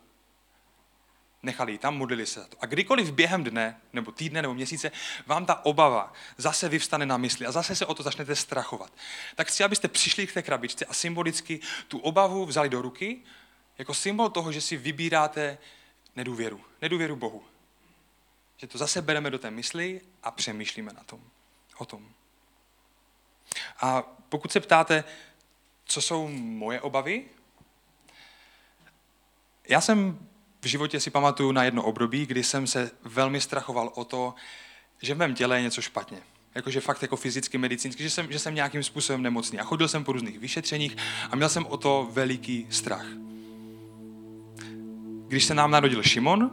Nechali 1.44 1.72
ji 1.72 1.78
tam, 1.78 1.98
modlili 1.98 2.26
se 2.26 2.40
za 2.40 2.48
to. 2.48 2.58
A 2.60 2.66
kdykoliv 2.66 3.12
během 3.12 3.44
dne, 3.44 3.82
nebo 3.94 4.12
týdne, 4.12 4.42
nebo 4.42 4.54
měsíce, 4.54 4.92
vám 5.26 5.46
ta 5.46 5.66
obava 5.66 6.14
zase 6.38 6.70
vyvstane 6.70 7.06
na 7.06 7.18
mysli 7.18 7.46
a 7.46 7.52
zase 7.52 7.76
se 7.76 7.86
o 7.86 7.94
to 7.94 8.04
začnete 8.04 8.36
strachovat, 8.36 8.94
tak 9.36 9.48
chci, 9.48 9.64
abyste 9.64 9.88
přišli 9.88 10.28
k 10.28 10.34
té 10.34 10.42
krabičce 10.42 10.86
a 10.86 10.94
symbolicky 10.94 11.60
tu 11.88 12.00
obavu 12.00 12.46
vzali 12.46 12.70
do 12.70 12.82
ruky, 12.82 13.22
jako 13.78 13.94
symbol 13.94 14.30
toho, 14.30 14.52
že 14.52 14.62
si 14.62 14.78
vybíráte 14.78 15.58
nedůvěru. 16.16 16.62
Nedůvěru 16.82 17.16
Bohu. 17.16 17.44
Že 18.58 18.68
to 18.68 18.78
zase 18.78 19.02
bereme 19.02 19.30
do 19.30 19.40
té 19.40 19.52
mysli 19.52 20.02
a 20.24 20.32
přemýšlíme 20.32 20.94
na 20.94 21.04
tom, 21.04 21.22
o 21.78 21.86
tom. 21.86 22.10
A 23.82 24.02
pokud 24.30 24.52
se 24.52 24.60
ptáte, 24.60 25.04
co 25.86 26.02
jsou 26.02 26.28
moje 26.28 26.82
obavy, 26.82 27.26
já 29.68 29.82
jsem 29.82 30.28
v 30.64 30.66
životě 30.66 31.00
si 31.00 31.10
pamatuju 31.10 31.52
na 31.52 31.64
jedno 31.64 31.84
období, 31.84 32.26
kdy 32.26 32.44
jsem 32.44 32.68
se 32.68 32.92
velmi 33.04 33.42
strachoval 33.42 33.92
o 33.96 34.06
to, 34.06 34.34
že 35.02 35.14
v 35.14 35.18
mém 35.18 35.36
těle 35.36 35.58
je 35.58 35.62
něco 35.62 35.82
špatně. 35.82 36.18
Jakože 36.56 36.82
fakt 36.82 37.02
jako 37.02 37.16
fyzicky, 37.16 37.58
medicínsky, 37.58 38.04
že 38.04 38.10
jsem, 38.10 38.32
že 38.32 38.40
jsem 38.40 38.56
nějakým 38.56 38.84
způsobem 38.84 39.22
nemocný. 39.22 39.60
A 39.60 39.64
chodil 39.64 39.88
jsem 39.88 40.04
po 40.04 40.12
různých 40.12 40.40
vyšetřeních 40.40 40.98
a 41.30 41.36
měl 41.36 41.50
jsem 41.50 41.66
o 41.66 41.78
to 41.78 42.10
veliký 42.12 42.68
strach. 42.70 43.06
Když 45.28 45.46
se 45.46 45.54
nám 45.54 45.72
narodil 45.72 46.04
Šimon, 46.04 46.52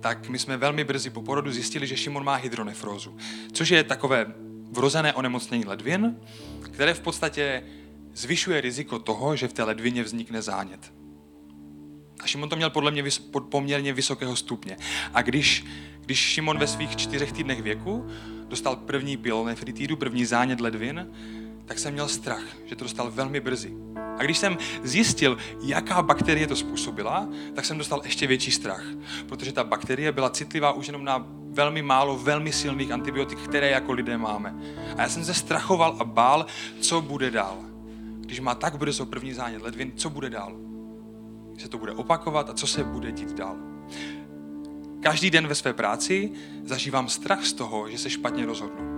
tak 0.00 0.28
my 0.28 0.38
jsme 0.38 0.56
velmi 0.56 0.84
brzy 0.84 1.10
po 1.10 1.22
porodu 1.22 1.52
zjistili, 1.52 1.86
že 1.86 1.96
Šimon 1.96 2.24
má 2.24 2.34
hydronefrózu, 2.34 3.16
což 3.52 3.68
je 3.68 3.84
takové 3.84 4.34
vrozené 4.70 5.12
onemocnění 5.12 5.64
ledvin, 5.64 6.20
které 6.60 6.94
v 6.94 7.00
podstatě 7.00 7.64
zvyšuje 8.12 8.60
riziko 8.60 8.98
toho, 8.98 9.36
že 9.36 9.48
v 9.48 9.52
té 9.52 9.62
ledvině 9.62 10.02
vznikne 10.02 10.42
zánět. 10.42 11.03
A 12.20 12.26
Šimon 12.26 12.48
to 12.48 12.56
měl 12.56 12.70
podle 12.70 12.90
mě 12.90 13.02
vys- 13.02 13.30
poměrně 13.48 13.92
vysokého 13.92 14.36
stupně. 14.36 14.76
A 15.14 15.22
když, 15.22 15.64
když 16.00 16.18
Šimon 16.18 16.58
ve 16.58 16.66
svých 16.66 16.96
čtyřech 16.96 17.32
týdnech 17.32 17.62
věku 17.62 18.06
dostal 18.48 18.76
první 18.76 19.16
pilonefritidu, 19.16 19.96
první 19.96 20.24
zánět 20.24 20.60
ledvin, 20.60 21.08
tak 21.64 21.78
jsem 21.78 21.92
měl 21.92 22.08
strach, 22.08 22.44
že 22.66 22.76
to 22.76 22.84
dostal 22.84 23.10
velmi 23.10 23.40
brzy. 23.40 23.72
A 24.18 24.22
když 24.22 24.38
jsem 24.38 24.58
zjistil, 24.82 25.38
jaká 25.64 26.02
bakterie 26.02 26.46
to 26.46 26.56
způsobila, 26.56 27.28
tak 27.54 27.64
jsem 27.64 27.78
dostal 27.78 28.00
ještě 28.04 28.26
větší 28.26 28.50
strach, 28.50 28.84
protože 29.28 29.52
ta 29.52 29.64
bakterie 29.64 30.12
byla 30.12 30.30
citlivá 30.30 30.72
už 30.72 30.86
jenom 30.86 31.04
na 31.04 31.26
velmi 31.50 31.82
málo 31.82 32.18
velmi 32.18 32.52
silných 32.52 32.90
antibiotik, 32.90 33.38
které 33.38 33.70
jako 33.70 33.92
lidé 33.92 34.18
máme. 34.18 34.54
A 34.96 35.02
já 35.02 35.08
jsem 35.08 35.24
se 35.24 35.34
strachoval 35.34 35.96
a 35.98 36.04
bál, 36.04 36.46
co 36.80 37.00
bude 37.00 37.30
dál. 37.30 37.58
Když 38.20 38.40
má 38.40 38.54
tak 38.54 38.78
brzo 38.78 39.06
první 39.06 39.32
zánět 39.32 39.62
ledvin, 39.62 39.92
co 39.96 40.10
bude 40.10 40.30
dál? 40.30 40.56
Se 41.58 41.68
to 41.68 41.78
bude 41.78 41.92
opakovat 41.92 42.50
a 42.50 42.54
co 42.54 42.66
se 42.66 42.84
bude 42.84 43.12
dít 43.12 43.32
dál? 43.32 43.56
Každý 45.02 45.30
den 45.30 45.46
ve 45.46 45.54
své 45.54 45.72
práci 45.72 46.32
zažívám 46.64 47.08
strach 47.08 47.44
z 47.44 47.52
toho, 47.52 47.90
že 47.90 47.98
se 47.98 48.10
špatně 48.10 48.46
rozhodnu. 48.46 48.94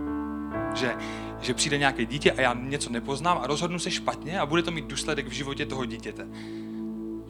Že, 0.74 0.94
že 1.40 1.54
přijde 1.54 1.78
nějaké 1.78 2.04
dítě 2.04 2.32
a 2.32 2.40
já 2.40 2.54
něco 2.54 2.90
nepoznám 2.90 3.38
a 3.42 3.46
rozhodnu 3.46 3.78
se 3.78 3.90
špatně 3.90 4.40
a 4.40 4.46
bude 4.46 4.62
to 4.62 4.70
mít 4.70 4.86
důsledek 4.86 5.26
v 5.26 5.32
životě 5.32 5.66
toho 5.66 5.84
dítěte. 5.84 6.26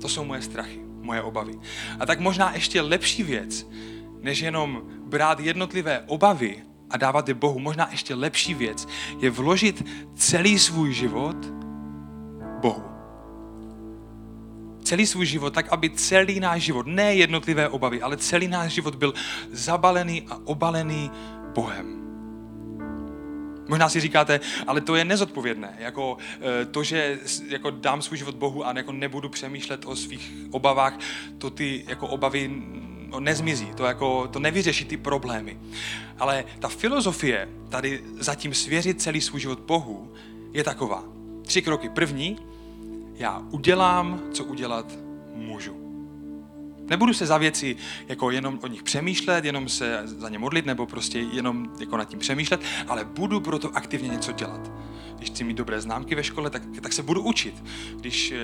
To 0.01 0.09
jsou 0.09 0.25
moje 0.25 0.43
strachy, 0.43 0.81
moje 1.01 1.23
obavy. 1.23 1.59
A 2.01 2.07
tak 2.07 2.21
možná 2.21 2.55
ještě 2.55 2.81
lepší 2.81 3.23
věc, 3.23 3.67
než 4.21 4.39
jenom 4.39 4.83
brát 5.05 5.41
jednotlivé 5.41 6.05
obavy 6.07 6.63
a 6.91 6.97
dávat 6.97 7.29
je 7.29 7.35
Bohu, 7.35 7.59
možná 7.59 7.89
ještě 7.91 8.15
lepší 8.15 8.55
věc 8.55 8.89
je 9.19 9.31
vložit 9.31 9.87
celý 10.15 10.59
svůj 10.59 10.93
život 10.93 11.37
Bohu. 12.61 12.96
Celý 14.87 15.07
svůj 15.07 15.27
život, 15.27 15.55
tak 15.55 15.69
aby 15.71 15.91
celý 15.91 16.41
náš 16.41 16.63
život, 16.63 16.87
ne 16.87 17.15
jednotlivé 17.15 17.69
obavy, 17.69 18.03
ale 18.03 18.17
celý 18.17 18.49
náš 18.49 18.73
život 18.73 18.95
byl 18.95 19.15
zabalený 19.51 20.23
a 20.31 20.39
obalený 20.45 21.11
Bohem. 21.55 21.97
Možná 23.69 23.89
si 23.89 24.01
říkáte, 24.01 24.41
ale 24.67 24.81
to 24.81 24.95
je 24.97 25.05
nezodpovědné. 25.05 25.77
Jako 25.79 26.17
eh, 26.41 26.65
to, 26.65 26.83
že 26.83 27.19
jako 27.49 27.71
dám 27.71 28.03
svůj 28.03 28.19
život 28.19 28.35
Bohu 28.35 28.67
a 28.67 28.73
jako 28.77 28.93
nebudu 28.93 29.29
přemýšlet 29.29 29.85
o 29.87 29.97
svých 29.97 30.33
obavách, 30.51 30.99
to 31.39 31.51
ty 31.51 31.85
jako 31.89 32.09
obavy 32.09 32.51
no, 33.07 33.21
nezmizí, 33.21 33.67
to, 33.75 33.85
jako, 33.85 34.29
to 34.29 34.39
nevyřeší 34.39 34.85
ty 34.85 34.97
problémy. 34.97 35.59
Ale 36.19 36.45
ta 36.59 36.69
filozofie 36.69 37.49
tady 37.69 38.03
zatím 38.19 38.55
svěřit 38.55 39.03
celý 39.03 39.21
svůj 39.21 39.41
život 39.41 39.61
Bohu 39.61 40.13
je 40.53 40.65
taková. 40.65 41.05
Tři 41.43 41.63
kroky. 41.63 41.89
První, 41.89 42.39
já 43.19 43.43
udělám, 43.51 44.21
co 44.33 44.45
udělat 44.45 44.93
můžu. 45.35 45.87
Nebudu 46.89 47.15
se 47.15 47.27
za 47.27 47.39
věci 47.39 47.77
jako 48.09 48.31
jenom 48.31 48.59
o 48.63 48.67
nich 48.67 48.83
přemýšlet, 48.83 49.45
jenom 49.45 49.69
se 49.69 50.03
za 50.05 50.29
ně 50.29 50.39
modlit, 50.39 50.67
nebo 50.67 50.87
prostě 50.87 51.19
jenom 51.19 51.73
jako 51.81 51.97
nad 51.97 52.05
tím 52.05 52.19
přemýšlet, 52.19 52.61
ale 52.89 53.05
budu 53.05 53.41
pro 53.41 53.59
to 53.59 53.77
aktivně 53.77 54.09
něco 54.09 54.33
dělat. 54.33 54.71
Když 55.17 55.31
chci 55.31 55.45
mít 55.45 55.57
dobré 55.57 55.81
známky 55.81 56.15
ve 56.15 56.25
škole, 56.25 56.51
tak, 56.51 56.63
tak 56.81 56.93
se 56.93 57.03
budu 57.03 57.23
učit. 57.23 57.65
Když 57.97 58.33
eh, 58.33 58.39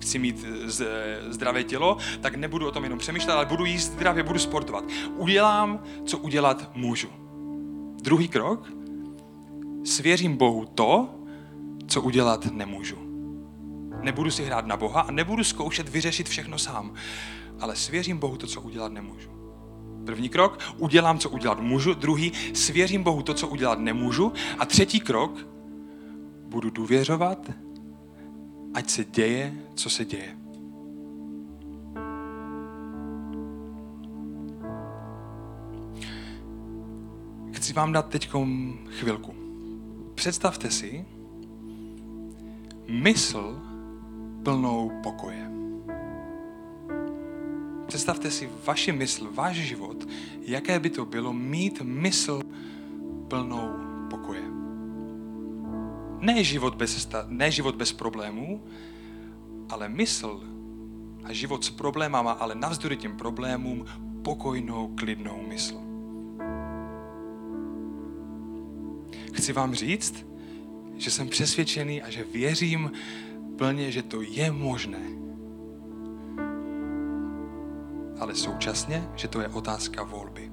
chci 0.00 0.18
mít 0.18 0.46
z, 0.64 0.86
zdravé 1.28 1.64
tělo, 1.64 1.96
tak 2.20 2.34
nebudu 2.34 2.68
o 2.68 2.70
tom 2.70 2.84
jenom 2.84 2.98
přemýšlet, 2.98 3.32
ale 3.32 3.46
budu 3.46 3.64
jíst 3.64 3.92
zdravě, 3.92 4.22
budu 4.22 4.38
sportovat. 4.38 4.84
Udělám, 5.16 5.82
co 6.04 6.18
udělat 6.18 6.70
můžu. 6.74 7.08
Druhý 8.02 8.28
krok, 8.28 8.72
svěřím 9.84 10.36
Bohu 10.36 10.64
to, 10.64 11.08
co 11.86 12.02
udělat 12.02 12.46
nemůžu. 12.46 13.05
Nebudu 14.06 14.30
si 14.30 14.44
hrát 14.44 14.66
na 14.66 14.76
Boha 14.76 15.00
a 15.00 15.10
nebudu 15.10 15.44
zkoušet 15.44 15.88
vyřešit 15.88 16.28
všechno 16.28 16.58
sám 16.58 16.94
ale 17.60 17.76
svěřím 17.76 18.18
Bohu 18.18 18.36
to, 18.36 18.46
co 18.46 18.60
udělat 18.60 18.92
nemůžu. 18.92 19.30
První 20.06 20.28
krok, 20.28 20.58
udělám, 20.78 21.18
co 21.18 21.30
udělat 21.30 21.60
můžu. 21.60 21.94
Druhý, 21.94 22.32
svěřím 22.54 23.02
Bohu 23.02 23.22
to, 23.22 23.34
co 23.34 23.48
udělat 23.48 23.78
nemůžu. 23.78 24.32
A 24.58 24.66
třetí 24.66 25.00
krok, 25.00 25.46
budu 26.48 26.70
důvěřovat, 26.70 27.50
ať 28.74 28.90
se 28.90 29.04
děje, 29.04 29.54
co 29.74 29.90
se 29.90 30.04
děje. 30.04 30.36
Chci 37.52 37.72
vám 37.72 37.92
dát 37.92 38.08
teď 38.08 38.30
chvilku. 38.88 39.34
Představte 40.14 40.70
si 40.70 41.04
mysl 42.88 43.62
plnou 44.46 44.92
pokoje. 45.02 45.50
Představte 47.86 48.30
si 48.30 48.50
vaši 48.64 48.92
mysl, 48.92 49.28
váš 49.34 49.56
život, 49.56 50.08
jaké 50.40 50.78
by 50.78 50.90
to 50.90 51.04
bylo 51.04 51.32
mít 51.32 51.82
mysl 51.82 52.42
plnou 53.28 53.70
pokoje. 54.10 54.42
Ne 56.20 56.44
život 56.44 56.74
bez, 56.74 57.08
ne 57.28 57.50
život 57.50 57.74
bez 57.74 57.92
problémů, 57.92 58.62
ale 59.68 59.88
mysl 59.88 60.40
a 61.24 61.32
život 61.32 61.64
s 61.64 61.70
problémama, 61.70 62.32
ale 62.32 62.54
navzdory 62.54 62.96
těm 62.96 63.16
problémům 63.16 63.84
pokojnou, 64.22 64.94
klidnou 64.94 65.42
mysl. 65.48 65.80
Chci 69.32 69.52
vám 69.52 69.74
říct, 69.74 70.26
že 70.96 71.10
jsem 71.10 71.28
přesvědčený 71.28 72.02
a 72.02 72.10
že 72.10 72.24
věřím 72.24 72.90
plně, 73.56 73.92
že 73.92 74.02
to 74.02 74.22
je 74.22 74.52
možné 74.52 75.16
ale 78.20 78.34
současně, 78.34 79.08
že 79.14 79.28
to 79.28 79.40
je 79.40 79.48
otázka 79.48 80.02
volby. 80.02 80.52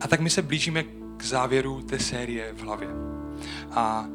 A 0.00 0.08
tak 0.08 0.20
my 0.20 0.30
se 0.30 0.42
blížíme 0.42 0.82
k 1.16 1.24
závěru 1.24 1.82
té 1.82 1.98
série 1.98 2.52
v 2.52 2.60
hlavě. 2.60 2.88
A 3.70 4.06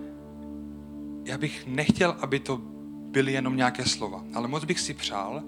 já 1.25 1.37
bych 1.37 1.67
nechtěl, 1.67 2.15
aby 2.19 2.39
to 2.39 2.57
byly 3.11 3.33
jenom 3.33 3.57
nějaké 3.57 3.85
slova, 3.85 4.23
ale 4.33 4.47
moc 4.47 4.63
bych 4.63 4.79
si 4.79 4.93
přál, 4.93 5.43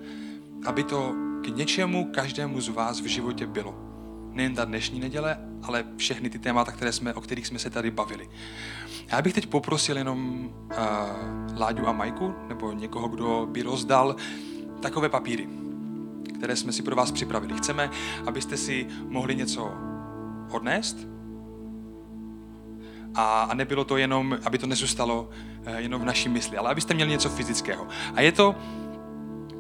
aby 0.66 0.84
to 0.84 1.14
k 1.44 1.48
něčemu 1.48 2.12
každému 2.12 2.62
z 2.62 2.70
vás 2.70 3.02
v 3.02 3.06
životě 3.06 3.48
bylo. 3.48 3.76
Nejen 4.32 4.56
ta 4.56 4.66
dnešní 4.66 5.00
neděle, 5.00 5.51
ale 5.64 5.84
všechny 5.98 6.30
ty 6.30 6.40
témata, 6.40 6.72
které 6.72 6.92
jsme, 6.92 7.14
o 7.14 7.22
kterých 7.22 7.48
jsme 7.48 7.60
se 7.60 7.70
tady 7.70 7.92
bavili. 7.92 8.30
Já 9.12 9.22
bych 9.22 9.34
teď 9.34 9.46
poprosil 9.48 9.98
jenom 9.98 10.50
uh, 10.56 11.60
Láďu 11.60 11.88
a 11.88 11.92
Majku, 11.92 12.34
nebo 12.48 12.72
někoho, 12.72 13.08
kdo 13.08 13.48
by 13.52 13.62
rozdal 13.62 14.16
takové 14.80 15.10
papíry, 15.10 15.48
které 16.36 16.56
jsme 16.56 16.72
si 16.72 16.84
pro 16.84 16.96
vás 16.96 17.12
připravili. 17.12 17.54
Chceme, 17.54 17.90
abyste 18.26 18.58
si 18.58 18.88
mohli 19.08 19.36
něco 19.36 19.74
odnést 20.52 20.98
a, 23.16 23.42
a 23.42 23.54
nebylo 23.54 23.84
to 23.84 23.98
jenom, 23.98 24.38
aby 24.44 24.58
to 24.58 24.68
nezůstalo 24.68 25.30
uh, 25.68 25.76
jenom 25.76 26.02
v 26.02 26.06
naší 26.06 26.30
mysli, 26.30 26.58
ale 26.58 26.70
abyste 26.70 26.94
měli 26.94 27.12
něco 27.12 27.30
fyzického. 27.30 27.88
A 28.16 28.22
je 28.22 28.32
to, 28.32 28.56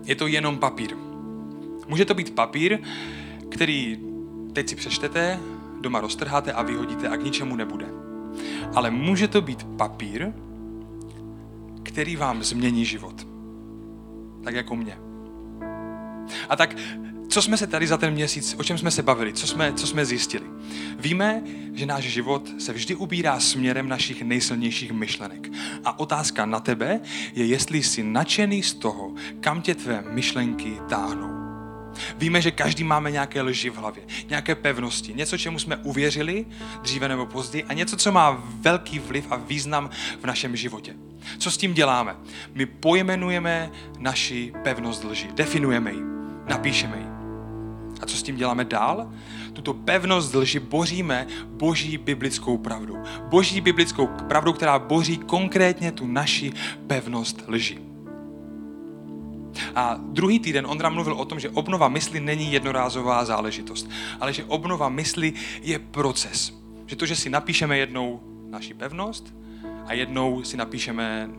je 0.04 0.16
to 0.16 0.28
jenom 0.28 0.58
papír. 0.58 0.96
Může 1.88 2.06
to 2.06 2.14
být 2.14 2.36
papír, 2.36 2.80
který 3.50 4.00
teď 4.54 4.70
si 4.70 4.76
přečtete, 4.76 5.40
doma 5.82 6.02
roztrháte 6.02 6.54
a 6.54 6.62
vyhodíte 6.62 7.10
a 7.10 7.17
k 7.17 7.24
ničemu 7.24 7.56
nebude. 7.56 7.86
Ale 8.76 8.91
může 8.91 9.28
to 9.28 9.41
být 9.41 9.63
papír, 9.63 10.34
který 11.84 12.15
vám 12.15 12.44
změní 12.44 12.86
život. 12.86 13.28
Tak 14.44 14.56
jako 14.56 14.76
mě. 14.76 14.98
A 16.50 16.56
tak, 16.56 16.76
co 17.28 17.41
jsme 17.41 17.58
se 17.58 17.67
tady 17.67 17.88
za 17.88 17.98
ten 17.98 18.13
měsíc, 18.13 18.56
o 18.58 18.63
čem 18.63 18.78
jsme 18.78 18.91
se 18.91 19.04
bavili, 19.04 19.34
co 19.34 19.48
jsme, 19.48 19.74
co 19.74 19.88
jsme 19.88 20.06
zjistili? 20.06 20.46
Víme, 21.00 21.44
že 21.74 21.86
náš 21.86 22.04
život 22.04 22.50
se 22.58 22.74
vždy 22.74 22.96
ubírá 22.96 23.39
směrem 23.39 23.89
našich 23.89 24.22
nejsilnějších 24.22 24.91
myšlenek. 24.91 25.50
A 25.84 26.00
otázka 26.00 26.46
na 26.46 26.60
tebe 26.60 27.00
je, 27.34 27.46
jestli 27.46 27.84
jsi 27.84 28.04
nadšený 28.04 28.63
z 28.63 28.74
toho, 28.74 29.13
kam 29.39 29.62
tě 29.62 29.76
tvé 29.76 30.04
myšlenky 30.10 30.78
táhnou. 30.89 31.40
Víme, 32.17 32.41
že 32.41 32.51
každý 32.51 32.84
máme 32.84 33.12
nějaké 33.12 33.41
lži 33.41 33.69
v 33.69 33.75
hlavě, 33.75 34.04
nějaké 34.30 34.56
pevnosti, 34.56 35.13
něco, 35.13 35.38
čemu 35.38 35.60
jsme 35.60 35.75
uvěřili 35.75 36.45
dříve 36.82 37.08
nebo 37.08 37.25
později 37.25 37.63
a 37.63 37.73
něco, 37.73 37.97
co 37.97 38.12
má 38.12 38.43
velký 38.62 38.99
vliv 38.99 39.27
a 39.30 39.36
význam 39.36 39.89
v 40.21 40.25
našem 40.25 40.56
životě. 40.56 40.95
Co 41.38 41.51
s 41.51 41.58
tím 41.58 41.73
děláme? 41.73 42.15
My 42.54 42.65
pojmenujeme 42.65 43.71
naši 43.99 44.54
pevnost 44.63 45.04
lži, 45.04 45.27
definujeme 45.34 45.91
ji, 45.91 46.01
napíšeme 46.47 46.97
ji. 46.97 47.06
A 48.01 48.06
co 48.06 48.17
s 48.17 48.23
tím 48.23 48.36
děláme 48.36 48.65
dál? 48.65 49.13
Tuto 49.54 49.73
pevnost 49.73 50.36
lži 50.36 50.60
boříme 50.60 51.27
boží 51.45 51.97
biblickou 51.97 52.58
pravdu. 52.58 52.97
Boží 53.30 53.62
biblickou 53.62 54.08
pravdu, 54.08 54.54
která 54.54 54.80
boří 54.80 55.17
konkrétně 55.17 55.91
tu 55.91 56.08
naši 56.08 56.54
pevnost 56.88 57.43
lži. 57.47 57.90
A 59.76 59.97
druhý 60.00 60.39
týden 60.39 60.65
Ondra 60.65 60.89
mluvil 60.89 61.13
o 61.13 61.26
tom, 61.26 61.39
že 61.39 61.50
obnova 61.50 61.88
mysli 61.88 62.19
není 62.19 62.54
jednorázová 62.54 63.26
záležitost, 63.26 63.89
ale 64.19 64.34
že 64.34 64.43
obnova 64.43 64.89
mysli 64.89 65.34
je 65.63 65.80
proces. 65.80 66.54
Že 66.86 66.95
to, 66.95 67.06
že 67.06 67.15
si 67.15 67.30
napíšeme 67.30 67.78
jednou 67.78 68.19
naši 68.50 68.74
pevnost 68.74 69.34
a 69.86 69.93
jednou 69.93 70.43
si 70.43 70.58
napíšeme 70.58 71.30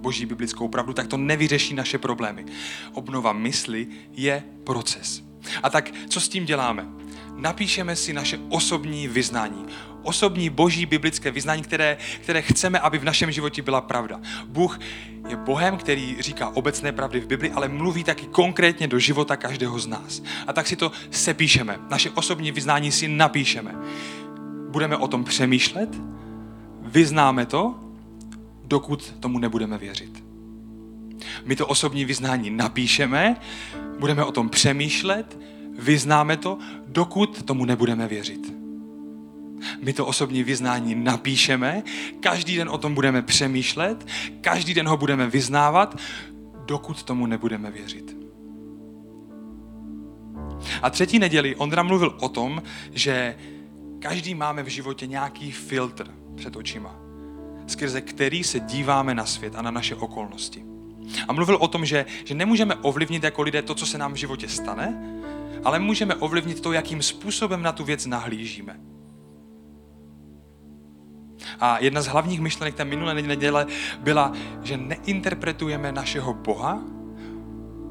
boží 0.00 0.26
biblickou 0.26 0.68
pravdu, 0.68 0.92
tak 0.92 1.06
to 1.06 1.16
nevyřeší 1.16 1.74
naše 1.74 1.98
problémy. 1.98 2.44
Obnova 2.92 3.32
mysli 3.32 3.86
je 4.12 4.44
proces. 4.64 5.22
A 5.62 5.70
tak 5.70 5.90
co 6.08 6.20
s 6.20 6.28
tím 6.28 6.44
děláme? 6.44 6.99
Napíšeme 7.40 7.96
si 7.96 8.12
naše 8.12 8.38
osobní 8.48 9.08
vyznání 9.08 9.66
osobní 10.02 10.50
boží 10.50 10.86
biblické 10.86 11.30
vyznání, 11.30 11.62
které, 11.62 11.98
které 12.20 12.42
chceme, 12.42 12.78
aby 12.78 12.98
v 12.98 13.04
našem 13.04 13.32
životě 13.32 13.62
byla 13.62 13.80
pravda. 13.80 14.20
Bůh 14.46 14.78
je 15.28 15.36
Bohem, 15.36 15.76
který 15.76 16.16
říká 16.20 16.48
obecné 16.48 16.92
pravdy 16.92 17.20
v 17.20 17.26
Bibli, 17.26 17.50
ale 17.50 17.68
mluví 17.68 18.04
taky 18.04 18.26
konkrétně 18.26 18.88
do 18.88 18.98
života 18.98 19.36
každého 19.36 19.78
z 19.78 19.86
nás. 19.86 20.22
A 20.46 20.52
tak 20.52 20.66
si 20.66 20.76
to 20.76 20.92
sepíšeme. 21.10 21.78
Naše 21.90 22.10
osobní 22.10 22.52
vyznání 22.52 22.92
si 22.92 23.08
napíšeme. 23.08 23.74
Budeme 24.70 24.96
o 24.96 25.08
tom 25.08 25.24
přemýšlet, 25.24 25.88
vyznáme 26.82 27.46
to, 27.46 27.74
dokud 28.64 29.14
tomu 29.20 29.38
nebudeme 29.38 29.78
věřit. 29.78 30.24
My 31.44 31.56
to 31.56 31.66
osobní 31.66 32.04
vyznání 32.04 32.50
napíšeme, 32.50 33.36
budeme 33.98 34.24
o 34.24 34.32
tom 34.32 34.48
přemýšlet, 34.48 35.38
vyznáme 35.78 36.36
to, 36.36 36.58
dokud 36.86 37.42
tomu 37.42 37.64
nebudeme 37.64 38.08
věřit. 38.08 38.52
My 39.82 39.92
to 39.92 40.06
osobní 40.06 40.42
vyznání 40.42 40.94
napíšeme, 40.94 41.82
každý 42.20 42.56
den 42.56 42.68
o 42.68 42.78
tom 42.78 42.94
budeme 42.94 43.22
přemýšlet, 43.22 44.06
každý 44.40 44.74
den 44.74 44.88
ho 44.88 44.96
budeme 44.96 45.26
vyznávat, 45.26 45.98
dokud 46.66 47.02
tomu 47.02 47.26
nebudeme 47.26 47.70
věřit. 47.70 48.16
A 50.82 50.90
třetí 50.90 51.18
neděli 51.18 51.56
Ondra 51.56 51.82
mluvil 51.82 52.16
o 52.20 52.28
tom, 52.28 52.62
že 52.92 53.36
každý 53.98 54.34
máme 54.34 54.62
v 54.62 54.68
životě 54.68 55.06
nějaký 55.06 55.52
filtr 55.52 56.10
před 56.36 56.56
očima, 56.56 56.96
skrze 57.66 58.00
který 58.00 58.44
se 58.44 58.60
díváme 58.60 59.14
na 59.14 59.26
svět 59.26 59.54
a 59.56 59.62
na 59.62 59.70
naše 59.70 59.94
okolnosti. 59.94 60.64
A 61.28 61.32
mluvil 61.32 61.56
o 61.56 61.68
tom, 61.68 61.84
že, 61.84 62.06
že 62.24 62.34
nemůžeme 62.34 62.74
ovlivnit 62.74 63.24
jako 63.24 63.42
lidé 63.42 63.62
to, 63.62 63.74
co 63.74 63.86
se 63.86 63.98
nám 63.98 64.12
v 64.12 64.16
životě 64.16 64.48
stane, 64.48 65.16
ale 65.64 65.78
můžeme 65.78 66.14
ovlivnit 66.14 66.60
to, 66.60 66.72
jakým 66.72 67.02
způsobem 67.02 67.62
na 67.62 67.72
tu 67.72 67.84
věc 67.84 68.06
nahlížíme. 68.06 68.80
A 71.60 71.78
jedna 71.78 72.02
z 72.02 72.06
hlavních 72.06 72.40
myšlenek 72.40 72.74
té 72.74 72.84
minulé 72.84 73.14
neděle 73.14 73.66
byla, 73.98 74.32
že 74.62 74.76
neinterpretujeme 74.76 75.92
našeho 75.92 76.34
Boha 76.34 76.82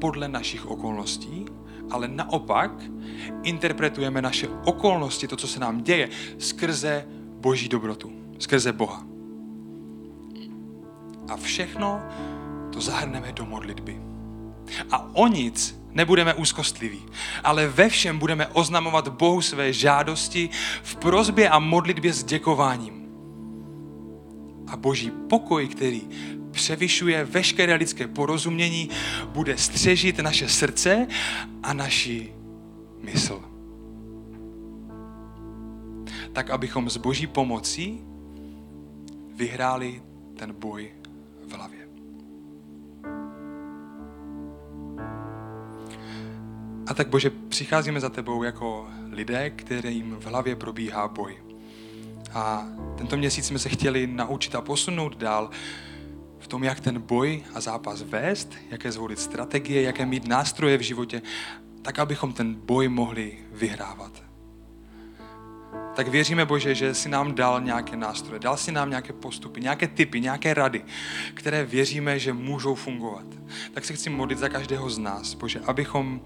podle 0.00 0.28
našich 0.28 0.66
okolností, 0.66 1.44
ale 1.90 2.08
naopak 2.08 2.70
interpretujeme 3.42 4.22
naše 4.22 4.48
okolnosti, 4.48 5.28
to, 5.28 5.36
co 5.36 5.48
se 5.48 5.60
nám 5.60 5.82
děje, 5.82 6.08
skrze 6.38 7.06
Boží 7.40 7.68
dobrotu, 7.68 8.12
skrze 8.38 8.72
Boha. 8.72 9.06
A 11.28 11.36
všechno 11.36 12.02
to 12.72 12.80
zahrneme 12.80 13.32
do 13.32 13.46
modlitby. 13.46 14.00
A 14.90 15.14
o 15.14 15.26
nic 15.26 15.79
nebudeme 15.92 16.34
úzkostliví, 16.34 17.02
ale 17.44 17.68
ve 17.68 17.88
všem 17.88 18.18
budeme 18.18 18.46
oznamovat 18.46 19.08
Bohu 19.08 19.42
své 19.42 19.72
žádosti 19.72 20.50
v 20.82 20.96
prozbě 20.96 21.48
a 21.48 21.58
modlitbě 21.58 22.12
s 22.12 22.24
děkováním. 22.24 23.00
A 24.68 24.76
boží 24.76 25.12
pokoj, 25.28 25.68
který 25.68 26.02
převyšuje 26.50 27.24
veškeré 27.24 27.74
lidské 27.74 28.08
porozumění, 28.08 28.90
bude 29.24 29.58
střežit 29.58 30.18
naše 30.18 30.48
srdce 30.48 31.06
a 31.62 31.72
naši 31.72 32.32
mysl. 33.00 33.42
Tak, 36.32 36.50
abychom 36.50 36.90
s 36.90 36.96
boží 36.96 37.26
pomocí 37.26 38.00
vyhráli 39.34 40.02
ten 40.36 40.52
boj 40.52 40.99
A 46.90 46.94
tak 46.94 47.08
Bože, 47.08 47.30
přicházíme 47.30 48.00
za 48.00 48.08
tebou 48.08 48.42
jako 48.42 48.88
lidé, 49.10 49.50
kterým 49.50 50.16
v 50.20 50.24
hlavě 50.24 50.56
probíhá 50.56 51.08
boj. 51.08 51.38
A 52.32 52.66
tento 52.98 53.16
měsíc 53.16 53.46
jsme 53.46 53.58
se 53.58 53.68
chtěli 53.68 54.06
naučit 54.06 54.54
a 54.54 54.60
posunout 54.60 55.16
dál 55.16 55.50
v 56.38 56.48
tom, 56.48 56.64
jak 56.64 56.80
ten 56.80 57.00
boj 57.00 57.42
a 57.54 57.60
zápas 57.60 58.02
vést, 58.02 58.54
jaké 58.70 58.92
zvolit 58.92 59.18
strategie, 59.18 59.82
jaké 59.82 60.06
mít 60.06 60.28
nástroje 60.28 60.78
v 60.78 60.80
životě, 60.80 61.22
tak 61.82 61.98
abychom 61.98 62.32
ten 62.32 62.54
boj 62.54 62.88
mohli 62.88 63.38
vyhrávat. 63.52 64.22
Tak 65.96 66.08
věříme, 66.08 66.44
Bože, 66.44 66.74
že 66.74 66.94
si 66.94 67.08
nám 67.08 67.34
dal 67.34 67.60
nějaké 67.60 67.96
nástroje, 67.96 68.40
dal 68.40 68.56
si 68.56 68.72
nám 68.72 68.90
nějaké 68.90 69.12
postupy, 69.12 69.60
nějaké 69.60 69.88
typy, 69.88 70.20
nějaké 70.20 70.54
rady, 70.54 70.84
které 71.34 71.64
věříme, 71.64 72.18
že 72.18 72.32
můžou 72.32 72.74
fungovat. 72.74 73.26
Tak 73.74 73.84
se 73.84 73.92
chci 73.92 74.10
modlit 74.10 74.38
za 74.38 74.48
každého 74.48 74.90
z 74.90 74.98
nás, 74.98 75.34
Bože, 75.34 75.60
abychom 75.66 76.20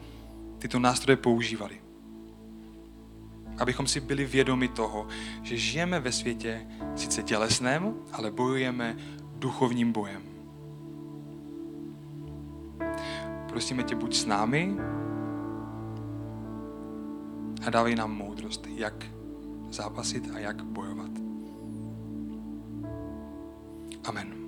tyto 0.64 0.78
nástroje 0.78 1.16
používali. 1.16 1.76
Abychom 3.58 3.86
si 3.86 4.00
byli 4.00 4.24
vědomi 4.24 4.68
toho, 4.68 5.06
že 5.42 5.56
žijeme 5.56 6.00
ve 6.00 6.12
světě 6.12 6.66
sice 6.96 7.22
tělesném, 7.22 7.94
ale 8.12 8.30
bojujeme 8.30 8.96
duchovním 9.36 9.92
bojem. 9.92 10.22
Prosíme 13.48 13.82
tě, 13.82 13.94
buď 13.94 14.16
s 14.16 14.24
námi 14.24 14.76
a 17.66 17.70
dávej 17.70 17.94
nám 17.94 18.16
moudrost, 18.16 18.66
jak 18.66 19.04
zápasit 19.70 20.30
a 20.34 20.38
jak 20.38 20.64
bojovat. 20.64 21.10
Amen. 24.04 24.43